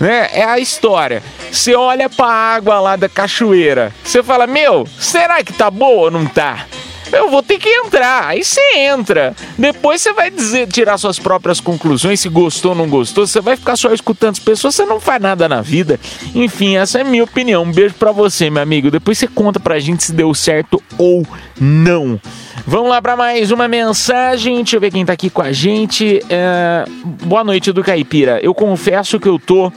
[0.00, 0.28] né?
[0.32, 1.22] É a história.
[1.52, 6.10] Você olha pra água lá da cachoeira, você fala, meu, será que tá boa ou
[6.10, 6.66] não tá?
[7.12, 8.28] Eu vou ter que entrar.
[8.28, 9.34] Aí você entra.
[9.56, 13.26] Depois você vai dizer, tirar suas próprias conclusões, se gostou ou não gostou.
[13.26, 15.98] Você vai ficar só escutando as pessoas, você não faz nada na vida.
[16.34, 17.62] Enfim, essa é a minha opinião.
[17.62, 18.90] Um beijo pra você, meu amigo.
[18.90, 21.26] Depois você conta pra gente se deu certo ou
[21.60, 22.20] não.
[22.66, 24.56] Vamos lá para mais uma mensagem.
[24.56, 26.20] Deixa eu ver quem tá aqui com a gente.
[26.28, 26.84] É...
[27.24, 28.40] Boa noite do Caipira.
[28.42, 29.72] Eu confesso que eu tô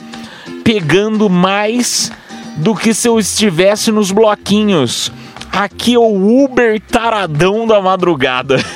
[0.62, 2.12] pegando mais
[2.56, 5.10] do que se eu estivesse nos bloquinhos.
[5.52, 8.56] Aqui é o Uber taradão da madrugada.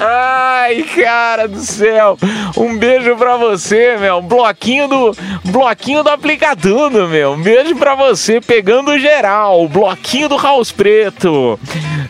[0.00, 2.16] Ai, cara do céu.
[2.56, 4.22] Um beijo pra você, meu.
[4.22, 7.32] Bloquinho do bloquinho do aplicatudo, meu.
[7.32, 9.68] Um beijo pra você pegando geral.
[9.68, 11.58] Bloquinho do House Preto.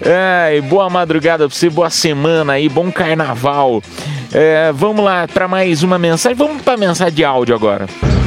[0.04, 3.83] Ai, boa madrugada pra você, boa semana aí, bom carnaval.
[4.32, 6.36] É, vamos lá para mais uma mensagem.
[6.36, 7.86] Vamos para mensagem de áudio agora.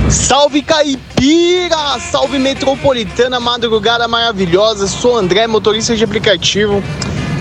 [0.09, 1.99] Salve caipira!
[1.99, 4.87] Salve metropolitana, madrugada maravilhosa.
[4.87, 6.83] Sou André, motorista de aplicativo.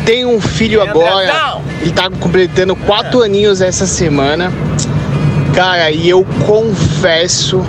[0.04, 1.60] Tenho um filho agora.
[1.80, 4.52] Ele tá completando quatro aninhos essa semana.
[5.54, 7.64] Cara, e eu confesso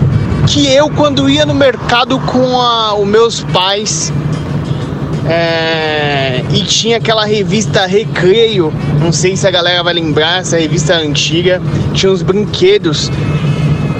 [0.48, 4.12] que eu, quando ia no mercado com a, os meus pais,
[5.32, 10.96] é, e tinha aquela revista Recreio, não sei se a galera vai lembrar, essa revista
[10.96, 11.62] antiga,
[11.94, 13.10] tinha uns brinquedos.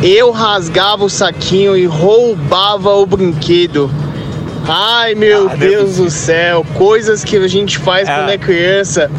[0.04, 3.90] Eu rasgava o saquinho e roubava o brinquedo.
[4.68, 8.16] Ai meu ah, Deus do céu, coisas que a gente faz ah.
[8.16, 9.10] quando é criança.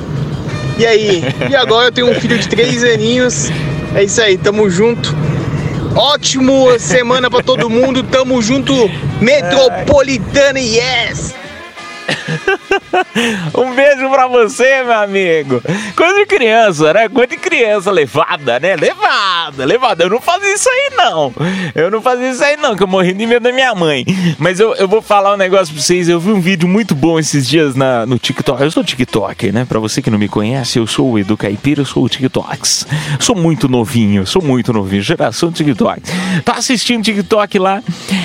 [0.78, 1.24] E aí?
[1.50, 3.50] E agora eu tenho um filho de três aninhos.
[3.94, 5.16] É isso aí, tamo junto.
[5.96, 8.74] Ótimo semana para todo mundo, tamo junto.
[9.18, 11.41] Metropolitana, yes!
[13.54, 15.62] um beijo pra você, meu amigo.
[15.96, 17.08] Coisa de criança, né?
[17.08, 18.76] Coisa de criança levada, né?
[18.76, 20.04] Levada, levada.
[20.04, 21.32] Eu não fazia isso aí, não.
[21.74, 24.04] Eu não fazia isso aí, não, que eu morri de medo da minha mãe.
[24.38, 26.08] Mas eu, eu vou falar um negócio pra vocês.
[26.08, 28.62] Eu vi um vídeo muito bom esses dias na, no TikTok.
[28.62, 29.64] Eu sou TikToker, né?
[29.64, 32.86] Pra você que não me conhece, eu sou o Edu Caipira, eu sou o TikToks.
[33.20, 35.02] Sou muito novinho, sou muito novinho.
[35.02, 36.02] Geração TikTok.
[36.44, 37.82] Tá assistindo TikTok lá.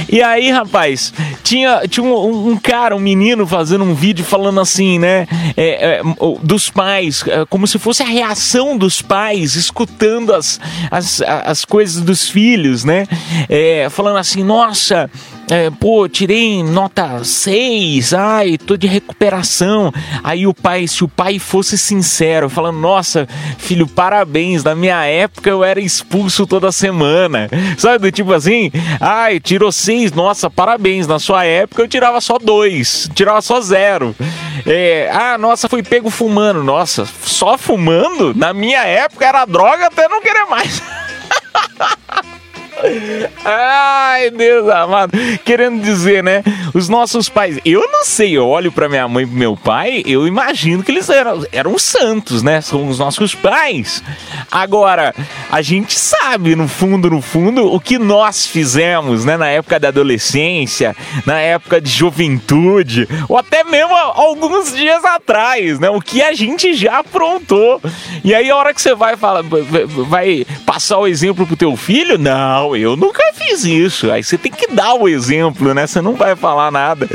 [0.09, 1.13] E aí, rapaz,
[1.43, 5.27] tinha, tinha um, um cara, um menino fazendo um vídeo falando assim, né?
[5.55, 6.01] É, é,
[6.41, 10.59] dos pais, é, como se fosse a reação dos pais escutando as,
[10.91, 13.07] as, as coisas dos filhos, né?
[13.49, 15.09] É, falando assim, nossa
[15.49, 19.93] é, pô, tirei nota 6, ai, tô de recuperação.
[20.23, 23.25] Aí o pai, se o pai fosse sincero, falando, nossa,
[23.57, 27.49] filho, parabéns, na minha época eu era expulso toda semana.
[27.77, 32.37] Sabe, do tipo assim, ai, tirou 6, nossa, parabéns, na sua época eu tirava só
[32.37, 34.13] 2, tirava só 0.
[34.65, 38.33] É, ah, nossa, fui pego fumando, nossa, só fumando?
[38.35, 40.81] Na minha época era droga até não querer mais.
[43.43, 45.11] Ai, Deus amado.
[45.43, 46.43] Querendo dizer, né?
[46.73, 47.59] Os nossos pais.
[47.65, 51.09] Eu não sei, eu olho para minha mãe e meu pai, eu imagino que eles
[51.09, 52.61] eram, eram santos, né?
[52.61, 54.03] São os nossos pais.
[54.51, 55.13] Agora,
[55.51, 59.37] a gente sabe, no fundo, no fundo, o que nós fizemos, né?
[59.37, 65.89] Na época da adolescência, na época de juventude, ou até mesmo alguns dias atrás, né?
[65.89, 67.81] O que a gente já aprontou.
[68.23, 69.43] E aí, a hora que você vai falar,
[70.07, 74.11] vai passar o exemplo pro teu filho, não não, eu nunca fiz isso.
[74.11, 75.87] Aí você tem que dar o exemplo, né?
[75.87, 77.07] Você não vai falar nada.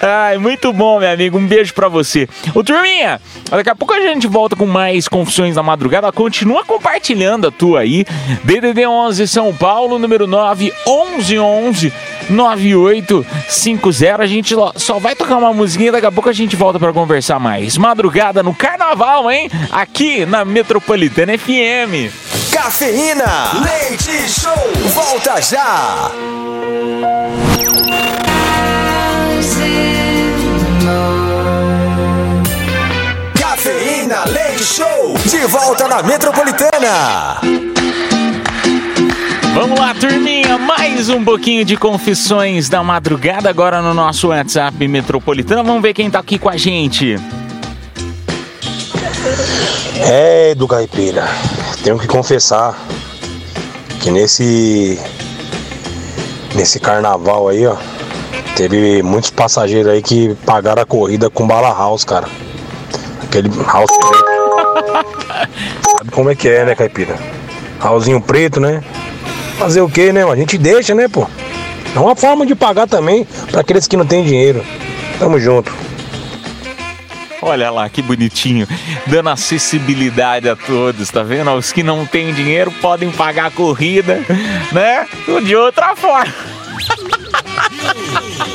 [0.00, 1.36] Ai, muito bom, meu amigo.
[1.38, 2.28] Um beijo para você.
[2.54, 6.12] Ô, turminha, daqui a pouco a gente volta com mais confissões da madrugada.
[6.12, 8.04] Continua compartilhando a tua aí.
[8.44, 11.92] DDD 11 São Paulo, número 9 11 11
[12.30, 14.22] 9850.
[14.22, 17.40] A gente só vai tocar uma musiquinha, daqui a pouco a gente volta para conversar
[17.40, 17.76] mais.
[17.76, 19.50] Madrugada no carnaval, hein?
[19.70, 22.29] Aqui na Metropolitana FM.
[22.62, 24.52] Cafeína, leite show,
[24.92, 26.10] volta já.
[33.40, 37.40] Cafeína, leite show, de volta na Metropolitana.
[39.54, 45.62] Vamos lá, turminha, mais um pouquinho de confissões da madrugada agora no nosso WhatsApp Metropolitana.
[45.62, 47.16] Vamos ver quem tá aqui com a gente.
[50.02, 51.26] É, do Caipira,
[51.82, 52.78] tenho que confessar
[54.00, 54.98] que nesse
[56.54, 57.76] nesse carnaval aí, ó,
[58.56, 62.28] teve muitos passageiros aí que pagaram a corrida com bala house, cara.
[63.22, 64.30] Aquele house preto.
[65.96, 67.16] Sabe como é que é, né, Caipira?
[67.82, 68.82] Housinho preto, né?
[69.58, 70.24] Fazer o que, né?
[70.24, 71.26] A gente deixa, né, pô?
[71.94, 74.64] É uma forma de pagar também para aqueles que não têm dinheiro.
[75.18, 75.72] Tamo junto.
[77.42, 78.66] Olha lá que bonitinho,
[79.06, 81.50] dando acessibilidade a todos, tá vendo?
[81.52, 84.20] Os que não têm dinheiro podem pagar a corrida,
[84.72, 85.06] né?
[85.44, 86.34] De outra forma.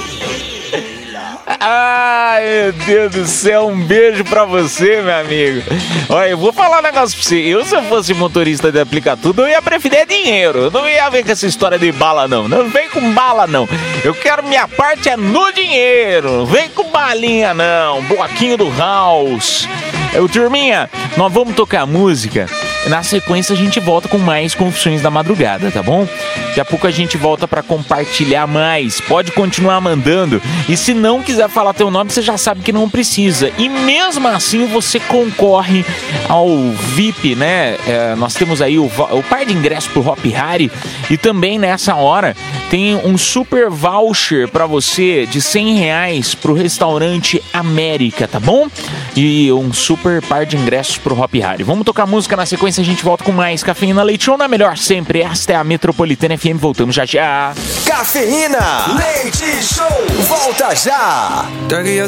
[1.67, 5.63] Ai, meu Deus do céu, um beijo pra você, meu amigo.
[6.09, 7.37] Olha, eu vou falar um negócio pra você.
[7.37, 10.59] Eu, se eu fosse motorista de aplicar tudo, eu ia preferir dinheiro.
[10.59, 12.47] Eu não ia ver com essa história de bala, não.
[12.47, 13.67] Não vem com bala, não.
[14.03, 16.45] Eu quero minha parte é no dinheiro.
[16.45, 18.03] Vem com balinha, não.
[18.03, 19.67] Bloquinho do House.
[20.13, 20.87] Eu, turminha,
[21.17, 22.45] nós vamos tocar música.
[22.87, 26.07] Na sequência a gente volta com mais confissões da madrugada, tá bom?
[26.47, 29.01] Daqui a pouco a gente volta para compartilhar mais.
[29.01, 30.41] Pode continuar mandando.
[30.69, 33.51] E se não quiser falar teu nome, você já sabe que não precisa.
[33.57, 35.83] E mesmo assim você concorre
[36.29, 36.47] ao
[36.93, 37.75] VIP, né?
[37.87, 40.71] É, nós temos aí o, o par de ingressos pro Hop Harry
[41.09, 42.35] e também nessa hora
[42.69, 48.67] tem um super voucher para você de 100 reais pro restaurante América, tá bom?
[49.15, 51.63] E um super par de ingressos pro Hop Harry.
[51.63, 54.47] Vamos tocar música na sequência sequência a gente volta com mais Cafeína Leite Show na
[54.47, 55.21] melhor sempre.
[55.21, 56.57] Esta é a Metropolitana FM.
[56.57, 57.53] Voltamos já já.
[57.85, 59.87] Cafeína Leite Show.
[60.27, 61.45] Volta já.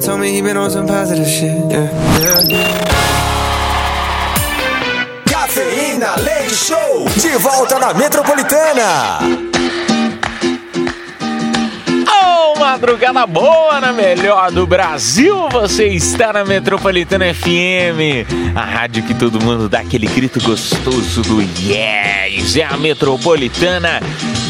[0.01, 1.51] told me he been on some positive shit.
[1.72, 2.68] Yeah, yeah.
[5.26, 7.05] Cafeína Leite Show.
[7.15, 9.47] De volta na Metropolitana.
[12.72, 15.47] Madrugada boa na melhor do Brasil.
[15.49, 21.41] Você está na Metropolitana FM, a rádio que todo mundo dá aquele grito gostoso do
[21.41, 22.57] yes.
[22.57, 24.01] É a Metropolitana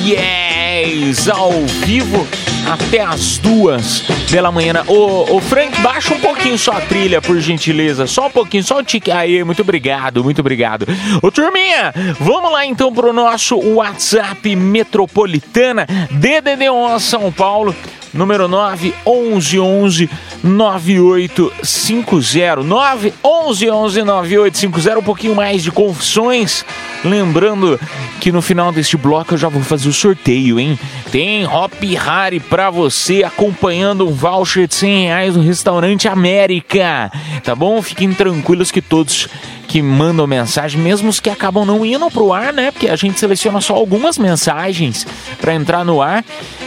[0.03, 1.51] Yes ao
[1.85, 2.27] vivo
[2.67, 4.83] até as duas pela manhã.
[4.87, 8.07] Ô, ô Frank, baixa um pouquinho só a trilha, por gentileza.
[8.07, 9.11] Só um pouquinho, só o tique.
[9.11, 10.87] Aí, muito obrigado, muito obrigado.
[11.21, 17.75] Ô, turminha, vamos lá então pro nosso WhatsApp Metropolitana DDD1 São Paulo
[18.17, 20.09] número 9 11 11
[20.43, 26.65] 9850 9 11 11 9850 um pouquinho mais de confissões.
[27.05, 27.79] Lembrando
[28.19, 30.77] que no final deste bloco eu já vou fazer o sorteio hein?
[31.11, 37.11] Tem Hop Harry para você acompanhando um voucher de 100 reais no restaurante América.
[37.43, 37.81] Tá bom?
[37.81, 39.27] Fiquem tranquilos que todos
[39.67, 42.71] que mandam mensagem, mesmo os que acabam não indo pro ar, né?
[42.71, 45.05] Porque a gente seleciona só algumas mensagens
[45.39, 46.23] para entrar no ar.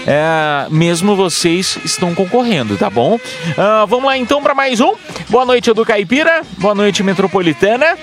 [0.07, 3.15] É, mesmo vocês estão concorrendo, tá bom?
[3.15, 4.93] Uh, vamos lá então para mais um.
[5.31, 6.43] Boa noite, Edu Caipira.
[6.59, 7.97] Boa noite, Metropolitana.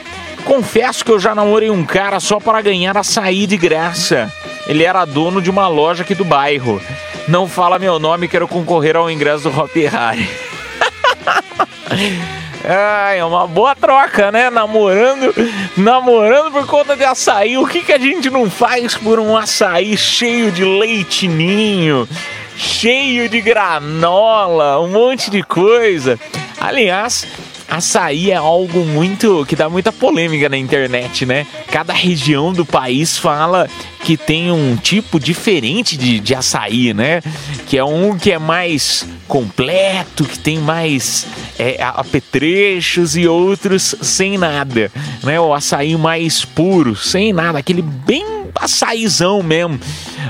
[0.44, 4.34] Confesso que eu já namorei um cara só para ganhar açaí de graça.
[4.66, 6.82] Ele era dono de uma loja aqui do bairro.
[7.28, 10.28] Não fala meu nome, quero concorrer ao ingresso do Hop Harry.
[12.70, 14.50] É uma boa troca, né?
[14.50, 15.34] Namorando,
[15.78, 17.58] namorando por conta de açaí.
[17.58, 22.06] O que, que a gente não faz por um açaí cheio de leite ninho,
[22.58, 26.20] cheio de granola, um monte de coisa?
[26.60, 27.26] Aliás,
[27.70, 31.46] açaí é algo muito que dá muita polêmica na internet, né?
[31.72, 33.70] Cada região do país fala
[34.04, 37.22] que tem um tipo diferente de, de açaí, né?
[37.68, 41.28] Que é um que é mais completo, que tem mais
[41.60, 44.92] é, apetrechos e outros sem nada,
[45.24, 45.40] né?
[45.40, 49.80] O açaí mais puro, sem nada, aquele bem açaizão mesmo.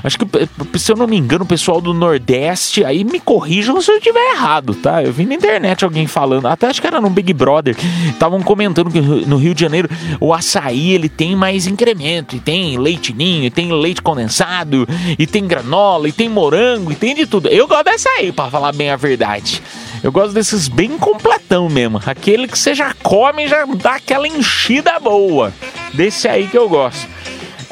[0.04, 3.92] Acho que, se eu não me engano, o pessoal do Nordeste, aí me corrijam se
[3.92, 5.04] eu estiver errado, tá?
[5.04, 7.76] Eu vi na internet alguém falando, até acho que era no Big Brother,
[8.08, 12.78] estavam comentando que no Rio de Janeiro o açaí ele tem mais incremento, e tem
[12.78, 17.26] leite ninho, e tem leite condensado, e tem granola, e tem morango, e tem de
[17.26, 17.50] tudo.
[17.50, 19.62] Eu gosto dessa aí, para falar bem a verdade.
[20.04, 22.00] Eu gosto desses bem completão mesmo.
[22.06, 25.52] Aquele que você já come e já dá aquela enchida boa.
[25.94, 27.08] Desse aí que eu gosto.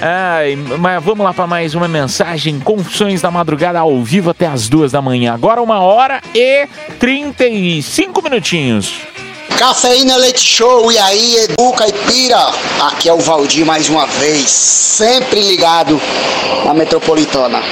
[0.08, 2.60] Ai, mas vamos lá para mais uma mensagem.
[2.60, 5.34] Confissões da madrugada ao vivo até as duas da manhã.
[5.34, 6.68] Agora uma hora e
[6.99, 8.93] 35 minutinhos.
[9.58, 12.51] Cafeína Leite Show, e aí, Edu Caipira?
[12.82, 15.99] Aqui é o Valdir mais uma vez, sempre ligado
[16.66, 17.64] na Metropolitana.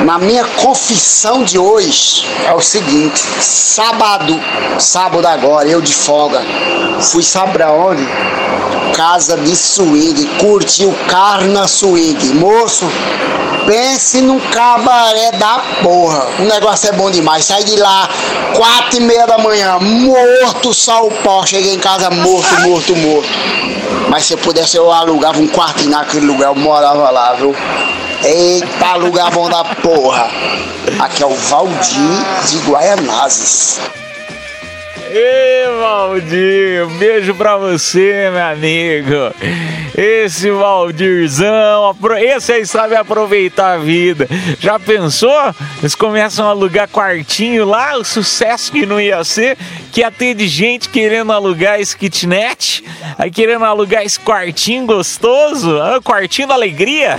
[0.00, 4.38] Na minha confissão de hoje é o seguinte: sábado,
[4.78, 6.42] sábado agora, eu de folga,
[7.00, 8.06] fui sabe pra onde?
[8.94, 12.34] Casa de swing, curti o Carna Swing.
[12.34, 12.86] Moço,
[13.66, 16.26] pense num cabaré da porra.
[16.38, 17.44] O negócio é bom demais.
[17.44, 18.08] Saí de lá,
[18.54, 21.44] quatro e meia da manhã, morto, só o pó.
[21.44, 23.28] Cheguei em casa morto, morto, morto.
[24.08, 27.54] Mas se eu pudesse, eu alugava um quartinho naquele lugar, eu morava lá, viu?
[28.24, 30.28] Eita, lugar bom da porra.
[30.98, 32.00] Aqui é o Valdir
[32.48, 33.80] de Guaianazes.
[35.10, 39.34] Ê, Valdir, um beijo pra você, meu amigo.
[39.96, 44.28] Esse Valdirzão, esse aí sabe aproveitar a vida.
[44.58, 45.54] Já pensou?
[45.78, 49.56] Eles começam a alugar quartinho lá, o sucesso que não ia ser,
[49.92, 52.84] que ia ter de gente querendo alugar esse kitnet,
[53.16, 57.18] aí querendo alugar esse quartinho gostoso, ah, quartinho da alegria.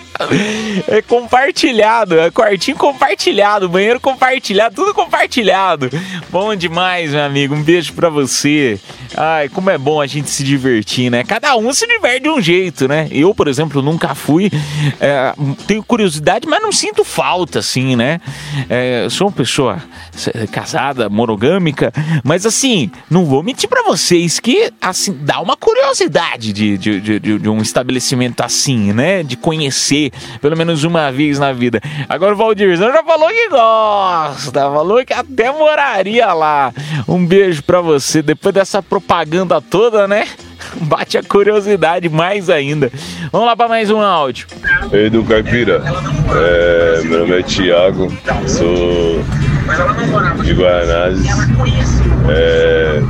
[0.87, 5.89] É compartilhado, é quartinho compartilhado, banheiro compartilhado, tudo compartilhado.
[6.29, 7.55] Bom demais, meu amigo.
[7.55, 8.79] Um beijo pra você.
[9.15, 11.23] Ai, como é bom a gente se divertir, né?
[11.23, 13.07] Cada um se diverte de um jeito, né?
[13.11, 14.49] Eu, por exemplo, nunca fui.
[14.99, 15.33] É,
[15.67, 18.19] tenho curiosidade, mas não sinto falta, assim, né?
[18.69, 19.81] É, sou uma pessoa
[20.51, 21.91] casada, monogâmica,
[22.23, 27.19] mas assim, não vou mentir para vocês que, assim, dá uma curiosidade de, de, de,
[27.19, 29.23] de um estabelecimento assim, né?
[29.23, 30.10] De conhecer
[30.41, 31.81] pelo menos uma vez na vida.
[32.07, 36.73] Agora o Valdirzão já falou que gosta, falou que até moraria lá.
[37.07, 38.21] Um beijo para você.
[38.21, 40.27] Depois dessa propaganda toda, né?
[40.81, 42.91] Bate a curiosidade mais ainda.
[43.31, 44.47] Vamos lá para mais um áudio.
[44.91, 45.83] Ei, do Caipira.
[46.33, 48.11] É, meu nome é Thiago,
[48.47, 49.23] sou
[50.43, 51.27] de Guaranazes.
[52.29, 53.01] É,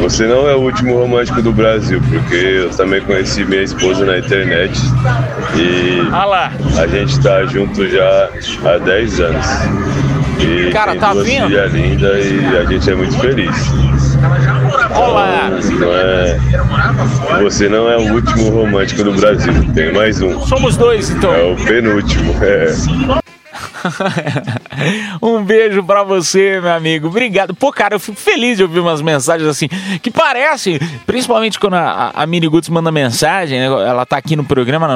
[0.00, 4.18] você não é o último romântico do Brasil, porque eu também conheci minha esposa na
[4.18, 4.78] internet
[5.56, 6.00] e
[6.78, 8.28] a gente tá junto já
[8.64, 9.46] há 10 anos.
[10.40, 11.46] E Cara, tá vindo?
[11.46, 13.54] filhas lindas e a gente é muito feliz.
[14.94, 15.50] Olá!
[15.78, 16.38] Não é,
[17.42, 20.40] você não é o último romântico do Brasil, tem mais um.
[20.46, 21.32] Somos dois, então.
[21.32, 22.32] É o penúltimo.
[22.42, 23.21] É.
[25.20, 27.08] um beijo pra você, meu amigo.
[27.08, 27.54] Obrigado.
[27.54, 29.68] Pô, cara, eu fico feliz de ouvir umas mensagens assim,
[30.00, 33.66] que parecem, principalmente quando a, a Miri Guts manda mensagem, né?
[33.66, 34.88] ela tá aqui no programa,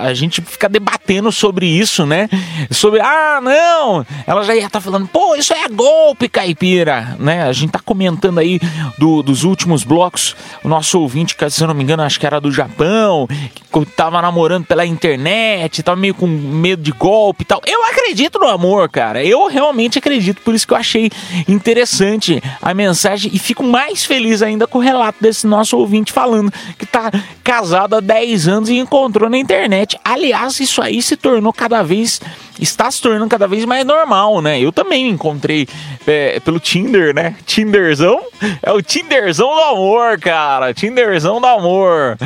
[0.00, 2.28] a gente fica debatendo sobre isso, né?
[2.70, 7.44] Sobre, ah, não, ela já ia estar tá falando, pô, isso é golpe, caipira, né?
[7.44, 8.60] A gente tá comentando aí
[8.98, 12.26] do, dos últimos blocos, o nosso ouvinte, que se eu não me engano, acho que
[12.26, 17.44] era do Japão, que tava namorando pela internet, tava meio com medo de golpe e
[17.44, 17.60] tal.
[17.66, 19.24] Eu acredito no amor, cara.
[19.24, 21.10] Eu realmente acredito, por isso que eu achei
[21.46, 26.52] interessante a mensagem e fico mais feliz ainda com o relato desse nosso ouvinte falando
[26.76, 27.10] que tá
[27.44, 29.98] casado há 10 anos e encontrou na internet.
[30.04, 32.20] Aliás, isso aí se tornou cada vez
[32.58, 34.60] está se tornando cada vez mais normal, né?
[34.60, 35.68] Eu também encontrei
[36.06, 37.36] é, pelo Tinder, né?
[37.46, 38.20] Tinderzão
[38.62, 40.72] é o Tinderzão do amor, cara.
[40.72, 42.16] Tinderzão do amor.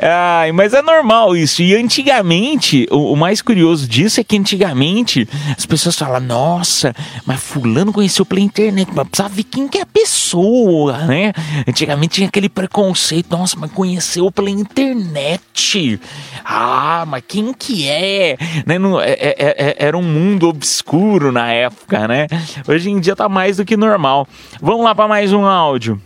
[0.00, 1.62] Ai, mas é normal isso.
[1.62, 7.40] E antigamente, o, o, mais curioso disso é que antigamente as pessoas falam, nossa, mas
[7.40, 11.32] fulano conheceu pela internet, mas precisava ver quem que é a pessoa, né?
[11.66, 16.00] Antigamente tinha aquele preconceito, nossa, mas conheceu pela internet.
[16.44, 18.36] Ah, mas quem que é?
[18.66, 18.78] Né?
[18.78, 22.26] Não, é, é, é era um mundo obscuro na época, né?
[22.68, 24.28] Hoje em dia tá mais do que normal.
[24.60, 25.98] Vamos lá para mais um áudio.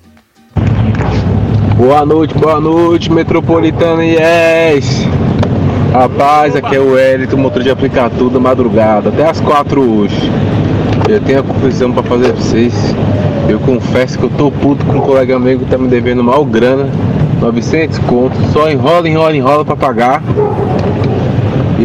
[1.77, 5.09] Boa noite, boa noite, Metropolitana Yes!
[5.93, 10.31] Rapaz, aqui é o Hélito, motor de aplicar tudo madrugada, até as 4 hoje.
[11.09, 12.95] Eu tenho a confissão para fazer pra vocês.
[13.49, 16.45] Eu confesso que eu tô puto com um colega amigo que tá me devendo mal
[16.45, 16.89] grana,
[17.41, 20.22] 900 contos, só enrola, enrola, enrola para pagar.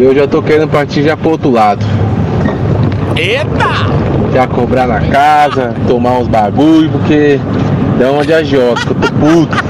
[0.00, 1.84] E eu já tô querendo partir já pro outro lado.
[3.14, 3.68] Eita!
[4.32, 7.38] Já cobrar na casa, tomar uns bagulho, porque
[7.98, 9.69] dá uma de agiota, eu tô puto.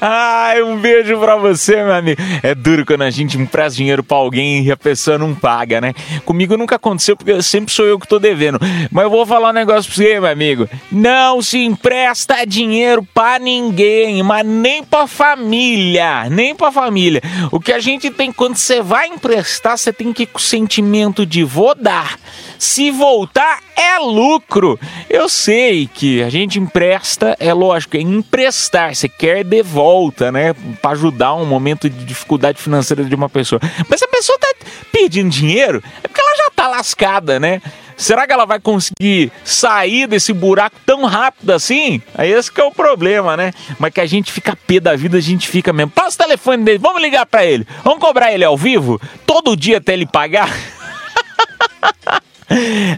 [0.00, 2.20] Ai, um beijo pra você, meu amigo.
[2.42, 5.92] É duro quando a gente empresta dinheiro pra alguém e a pessoa não paga, né?
[6.24, 8.58] Comigo nunca aconteceu porque sempre sou eu que tô devendo.
[8.90, 10.68] Mas eu vou falar um negócio pra você, meu amigo.
[10.90, 16.28] Não se empresta dinheiro pra ninguém, mas nem pra família.
[16.30, 17.20] Nem pra família.
[17.52, 20.42] O que a gente tem quando você vai emprestar, você tem que ir com o
[20.42, 22.18] sentimento de vou dar.
[22.60, 24.78] Se voltar, é lucro.
[25.08, 28.94] Eu sei que a gente empresta, é lógico, é emprestar.
[28.94, 30.52] Você quer de volta, né?
[30.82, 33.58] Para ajudar um momento de dificuldade financeira de uma pessoa.
[33.88, 34.48] Mas se a pessoa tá
[34.92, 37.62] pedindo dinheiro, é porque ela já tá lascada, né?
[37.96, 42.02] Será que ela vai conseguir sair desse buraco tão rápido assim?
[42.18, 43.54] Esse que é o problema, né?
[43.78, 45.92] Mas que a gente fica pé da vida, a gente fica mesmo.
[45.92, 47.66] Passa o telefone dele, vamos ligar para ele.
[47.82, 49.00] Vamos cobrar ele ao vivo?
[49.24, 50.50] Todo dia até ele pagar?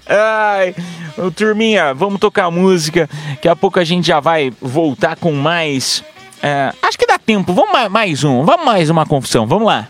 [0.08, 0.74] Ai,
[1.36, 3.08] turminha, vamos tocar música.
[3.30, 6.02] Daqui a pouco a gente já vai voltar com mais.
[6.42, 7.52] É, acho que dá tempo.
[7.52, 8.44] Vamos mais um.
[8.44, 9.46] Vamos mais uma confusão.
[9.46, 9.88] Vamos lá.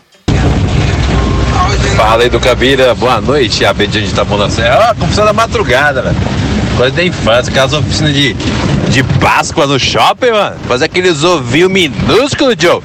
[1.95, 3.63] Fala aí do Cabira, boa noite.
[3.65, 4.89] A Bediane de Taboão da Serra.
[4.89, 6.15] Ah, confusão da madrugada, velho.
[6.75, 8.33] Coisa da infância, aquelas oficinas de,
[8.89, 10.57] de Páscoa no shopping, mano.
[10.67, 12.81] Fazer aqueles ovinhos minúsculos, Joe.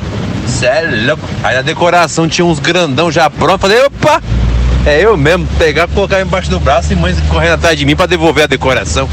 [0.47, 1.22] Sério, louco.
[1.43, 3.59] Aí na decoração tinha uns grandão já pronto.
[3.59, 4.22] Falei, opa,
[4.87, 8.07] é eu mesmo pegar, colocar embaixo do braço e mãe correndo atrás de mim para
[8.07, 9.09] devolver a decoração.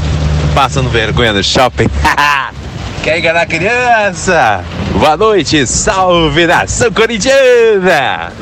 [0.54, 1.88] Passando vergonha no shopping.
[3.02, 4.64] Quer enganar a criança?
[4.98, 8.32] Boa noite, salve nação corintiana!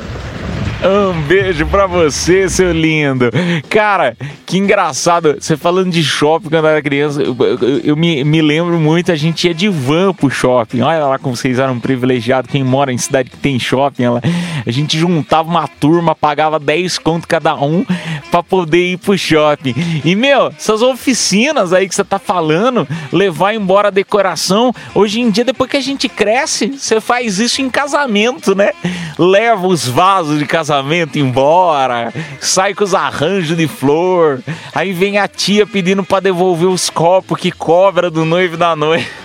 [0.85, 3.31] Um beijo pra você, seu lindo.
[3.71, 4.17] Cara,
[4.55, 5.37] que engraçado.
[5.41, 9.17] Você falando de shopping quando era criança, eu, eu, eu me, me, lembro muito, a
[9.17, 10.81] gente ia de van pro shopping.
[10.81, 12.49] Olha lá como vocês eram privilegiados.
[12.49, 14.23] Quem mora em cidade que tem shopping, ela,
[14.65, 17.85] a gente juntava uma turma, pagava 10 conto cada um
[18.31, 19.75] pra poder ir pro shopping.
[20.05, 25.31] E, meu, essas oficinas aí que você tá falando, levar embora a decoração, hoje em
[25.31, 28.71] dia, depois que a gente cresce, você faz isso em casamento, né?
[29.19, 34.44] Leva os vasos de casamento embora, sai com os arranjos de flor,
[34.75, 39.24] aí vem a tia pedindo para devolver os copos que cobra do noivo da noiva.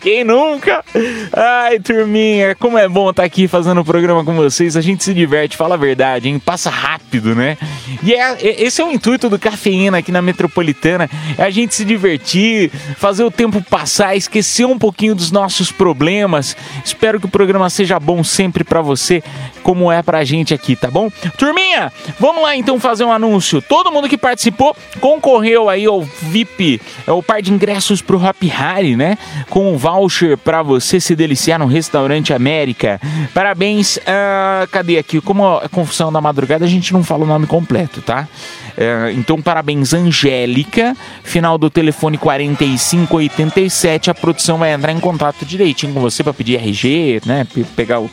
[0.00, 0.84] Quem nunca?
[1.32, 4.76] Ai, turminha, como é bom estar tá aqui fazendo o programa com vocês.
[4.76, 6.38] A gente se diverte, fala a verdade, hein?
[6.38, 7.56] Passa rápido, né?
[8.02, 11.74] E é, é, esse é o intuito do Cafeína aqui na Metropolitana: é a gente
[11.74, 16.56] se divertir, fazer o tempo passar, esquecer um pouquinho dos nossos problemas.
[16.84, 19.22] Espero que o programa seja bom sempre para você,
[19.62, 21.10] como é pra gente aqui, tá bom?
[21.38, 23.62] Turminha, vamos lá então fazer um anúncio.
[23.62, 28.42] Todo mundo que participou concorreu aí ao VIP, é o par de ingressos pro Hop
[28.42, 29.16] Harry, né?
[29.48, 33.00] Com o voucher para você se deliciar no Restaurante América.
[33.34, 33.96] Parabéns.
[33.96, 35.20] Uh, cadê aqui?
[35.20, 38.28] Como a confusão da madrugada, a gente não fala o nome completo, tá?
[38.76, 40.96] É, então, parabéns, Angélica.
[41.22, 44.10] Final do telefone 4587.
[44.10, 47.46] A produção vai entrar em contato direitinho com você para pedir RG, né?
[47.76, 48.10] Pegar o,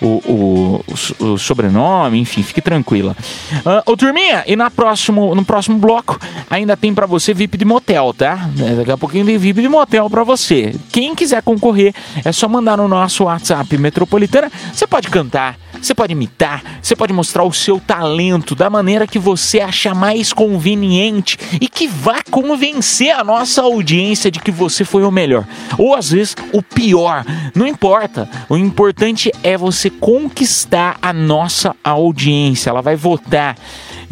[0.00, 0.84] o, o,
[1.24, 3.16] o, sobrenome, enfim, fique tranquila.
[3.64, 6.18] Uh, ô, turminha, e na próximo, no próximo bloco
[6.50, 8.48] ainda tem para você VIP de motel, tá?
[8.58, 10.74] É, daqui a pouquinho tem VIP de motel para você.
[10.90, 11.94] Quem quiser concorrer,
[12.24, 14.50] é só mandar no nosso WhatsApp Metropolitana.
[14.72, 19.18] Você pode cantar você pode imitar, você pode mostrar o seu talento da maneira que
[19.18, 25.02] você achar mais conveniente e que vá convencer a nossa audiência de que você foi
[25.02, 25.44] o melhor.
[25.76, 27.24] Ou às vezes o pior.
[27.54, 28.28] Não importa.
[28.48, 32.70] O importante é você conquistar a nossa audiência.
[32.70, 33.56] Ela vai votar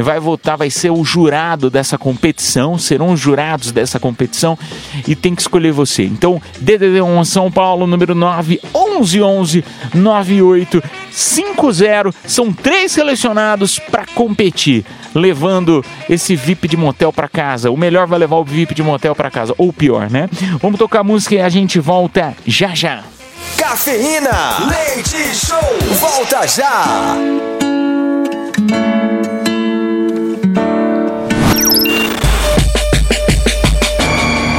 [0.02, 4.58] vai votar, vai ser o jurado dessa competição, serão os jurados dessa competição
[5.06, 6.04] e tem que escolher você.
[6.04, 9.64] Então, DDD1 São Paulo, número 9, 1111
[11.62, 14.84] 9850, são três selecionados para competir.
[15.14, 17.70] levando esse VIP de motel para casa.
[17.70, 20.28] O melhor vai levar o VIP de motel para casa, ou pior, né?
[20.62, 23.02] Vamos tocar música e a gente volta já já.
[23.56, 25.58] Cafeína, leite show,
[25.98, 27.16] volta já.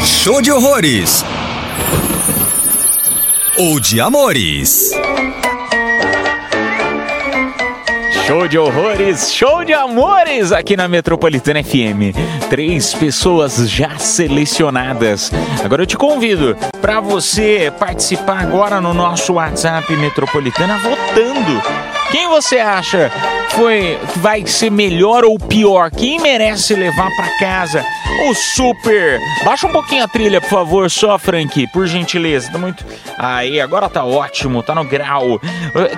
[0.04, 1.24] Show de horrores.
[3.58, 4.91] Ou de amores.
[8.32, 12.15] Show de horrores, show de amores aqui na Metropolitana FM.
[12.49, 15.29] Três pessoas já selecionadas.
[15.61, 22.01] Agora eu te convido para você participar agora no nosso WhatsApp Metropolitana votando.
[22.12, 23.09] Quem você acha
[23.51, 25.89] foi vai ser melhor ou pior?
[25.89, 27.86] Quem merece levar para casa
[28.30, 29.20] o super?
[29.45, 32.51] Baixa um pouquinho a trilha, por favor, só Frank, por gentileza.
[32.51, 32.86] Tá muito
[33.18, 35.39] Aí, agora tá ótimo, tá no grau.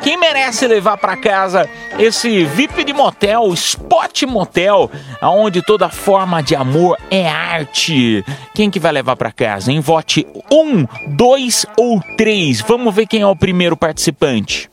[0.03, 4.91] Quem merece levar para casa esse VIP de motel, Spot Motel,
[5.22, 8.24] aonde toda forma de amor é arte?
[8.53, 9.72] Quem que vai levar para casa?
[9.72, 10.86] Em vote um,
[11.16, 12.61] dois ou três.
[12.61, 14.70] Vamos ver quem é o primeiro participante.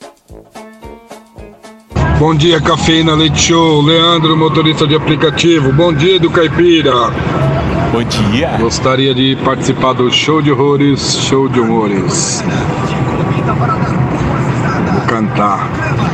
[2.18, 3.80] Bom dia, Cafeína Leite Show.
[3.82, 5.72] Leandro, motorista de aplicativo.
[5.72, 6.92] Bom dia, do Caipira.
[7.92, 8.56] Bom dia.
[8.58, 12.44] Gostaria de participar do Show de Horrores, Show de Humores.
[14.92, 15.68] Vou cantar.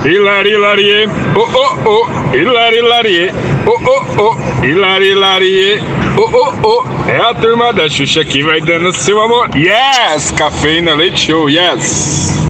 [0.05, 3.31] Hilari, hilarie, oh, oh, oh, hilari, hilarie,
[3.67, 5.81] oh, oh, oh, hilari, hilarie,
[6.17, 7.11] oh, oh, oh.
[7.11, 9.51] É a turma da Xuxa que vai dando seu amor.
[9.57, 10.31] Yes!
[10.31, 12.47] Cafeína Leite Show, yes!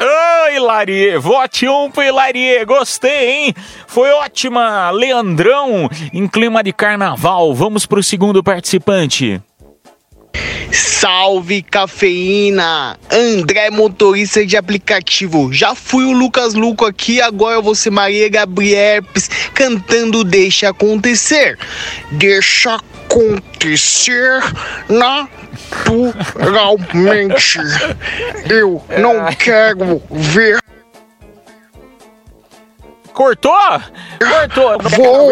[0.00, 1.18] Oi, Hilarie!
[1.18, 2.64] Vote um pro Hilarie!
[2.64, 3.54] Gostei, hein?
[3.88, 4.92] Foi ótima!
[4.92, 7.52] Leandrão, em clima de carnaval.
[7.52, 9.42] Vamos pro segundo participante.
[10.70, 12.96] Salve cafeína!
[13.10, 15.52] André, motorista de aplicativo.
[15.52, 19.02] Já fui o Lucas Luco aqui, agora eu vou ser Maria Gabriel
[19.52, 21.58] cantando Deixa Acontecer.
[22.12, 22.97] Deixa acontecer
[25.88, 27.58] naturalmente.
[28.48, 30.58] Eu não quero ver.
[33.12, 33.52] Cortou?
[34.18, 34.78] Cortou!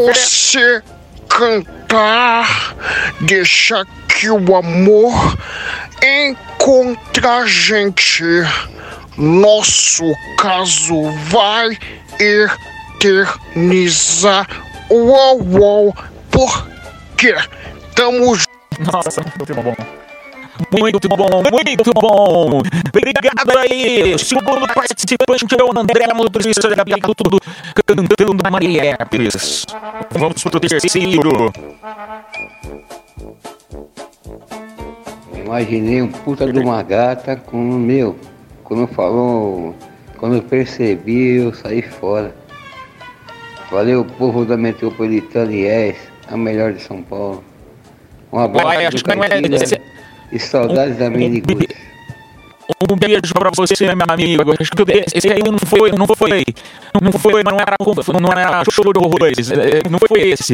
[0.07, 0.83] Você
[1.29, 2.75] cantar,
[3.21, 5.37] deixa que o amor
[6.03, 8.25] encontre a gente.
[9.17, 10.05] Nosso
[10.39, 11.79] caso vai
[12.99, 14.47] eternizar.
[14.91, 15.95] Uou, uou,
[16.31, 17.35] porque
[17.97, 18.37] tamo
[18.93, 19.75] Nossa, muito bom.
[20.71, 22.63] Muito bom, muito bom.
[22.89, 24.19] Obrigado aí.
[24.19, 27.39] Segundo participante é o André Motorista de Abiaco, tudo
[27.87, 29.67] cantando Maria Herpes.
[30.11, 31.53] Vamos pro terceiro.
[35.35, 38.17] Imaginei um puta de uma gata com o meu.
[38.65, 39.75] Quando falou,
[40.19, 42.35] quando eu percebi, eu saí fora.
[43.71, 45.97] Valeu, povo da Metropolitana IES,
[46.29, 47.45] a melhor de São Paulo.
[48.33, 48.97] Um abraço acho
[49.49, 49.81] do esse-
[50.33, 51.67] e saudades da Miniguts.
[52.91, 54.55] Um beijo pra você, meu amigo.
[55.15, 56.45] Esse aí não foi, não foi,
[57.01, 57.77] não foi, não era,
[58.21, 59.51] não era show de horrores.
[59.51, 60.53] É, Não foi esse.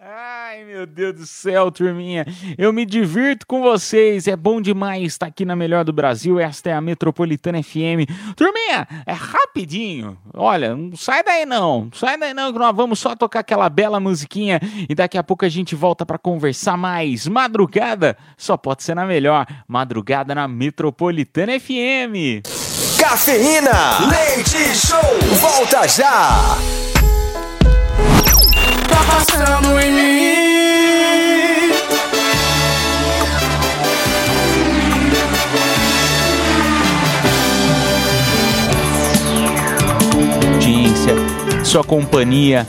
[0.00, 2.26] Ai, meu Deus do céu, turminha.
[2.56, 4.26] Eu me divirto com vocês.
[4.26, 6.40] É bom demais estar aqui na melhor do Brasil.
[6.40, 8.08] Esta é a Metropolitana FM.
[8.34, 10.16] Turminha, é rapidinho.
[10.34, 11.84] Olha, não sai daí não.
[11.84, 14.58] Não sai daí não, que nós vamos só tocar aquela bela musiquinha
[14.88, 17.26] e daqui a pouco a gente volta pra conversar mais.
[17.26, 19.46] Madrugada só pode ser na melhor.
[19.66, 20.77] Madrugada na Metropolitana
[21.60, 22.40] FM.
[22.98, 24.98] Cafeína, leite show,
[25.40, 26.56] volta já.
[28.88, 30.08] Tá passando em mim.
[40.46, 41.14] audiência,
[41.64, 42.66] sua companhia.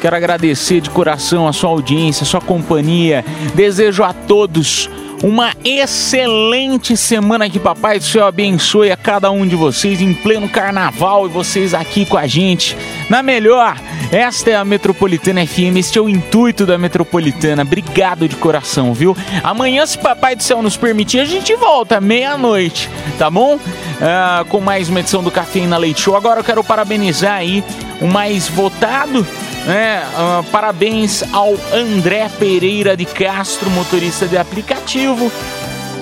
[0.00, 3.24] Quero agradecer de coração a sua audiência, a sua companhia.
[3.54, 4.90] Desejo a todos
[5.22, 10.48] uma excelente semana que Papai do Céu abençoe a cada um de vocês em pleno
[10.48, 12.76] carnaval e vocês aqui com a gente.
[13.08, 17.62] Na melhor, esta é a Metropolitana FM, este é o intuito da Metropolitana.
[17.62, 19.16] Obrigado de coração, viu?
[19.44, 23.60] Amanhã, se Papai do Céu nos permitir, a gente volta meia-noite, tá bom?
[24.00, 26.16] Ah, com mais uma edição do Cafeína Leite Show.
[26.16, 27.62] Agora eu quero parabenizar aí
[28.00, 29.24] o mais votado,
[29.66, 35.30] Ah, parabéns ao André Pereira de Castro, motorista de aplicativo.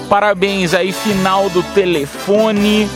[0.08, 2.88] Parabéns aí, final do telefone.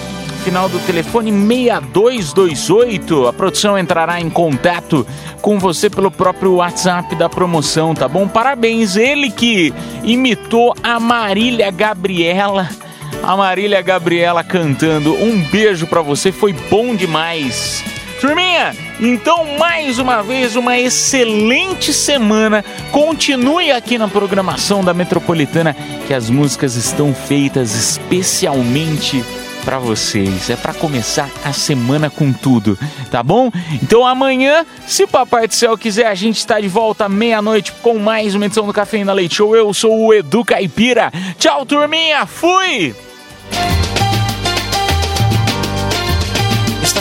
[0.43, 3.29] Final do telefone 6228.
[3.29, 5.07] A produção entrará em contato
[5.41, 8.27] com você pelo próprio WhatsApp da promoção, tá bom?
[8.27, 12.69] Parabéns, ele que imitou a Marília Gabriela.
[13.23, 15.15] A Marília Gabriela cantando.
[15.15, 17.83] Um beijo pra você, foi bom demais.
[18.25, 22.65] Turminha, então mais uma vez uma excelente semana.
[22.91, 29.23] Continue aqui na programação da Metropolitana que as músicas estão feitas especialmente
[29.63, 30.49] para vocês.
[30.49, 32.79] É para começar a semana com tudo,
[33.11, 33.51] tá bom?
[33.83, 38.35] Então amanhã, se Papai do Céu quiser, a gente está de volta meia-noite com mais
[38.35, 39.55] uma edição do Café na Leite Show.
[39.55, 41.13] Eu sou o Edu Caipira.
[41.39, 42.25] Tchau, turminha.
[42.25, 42.95] Fui.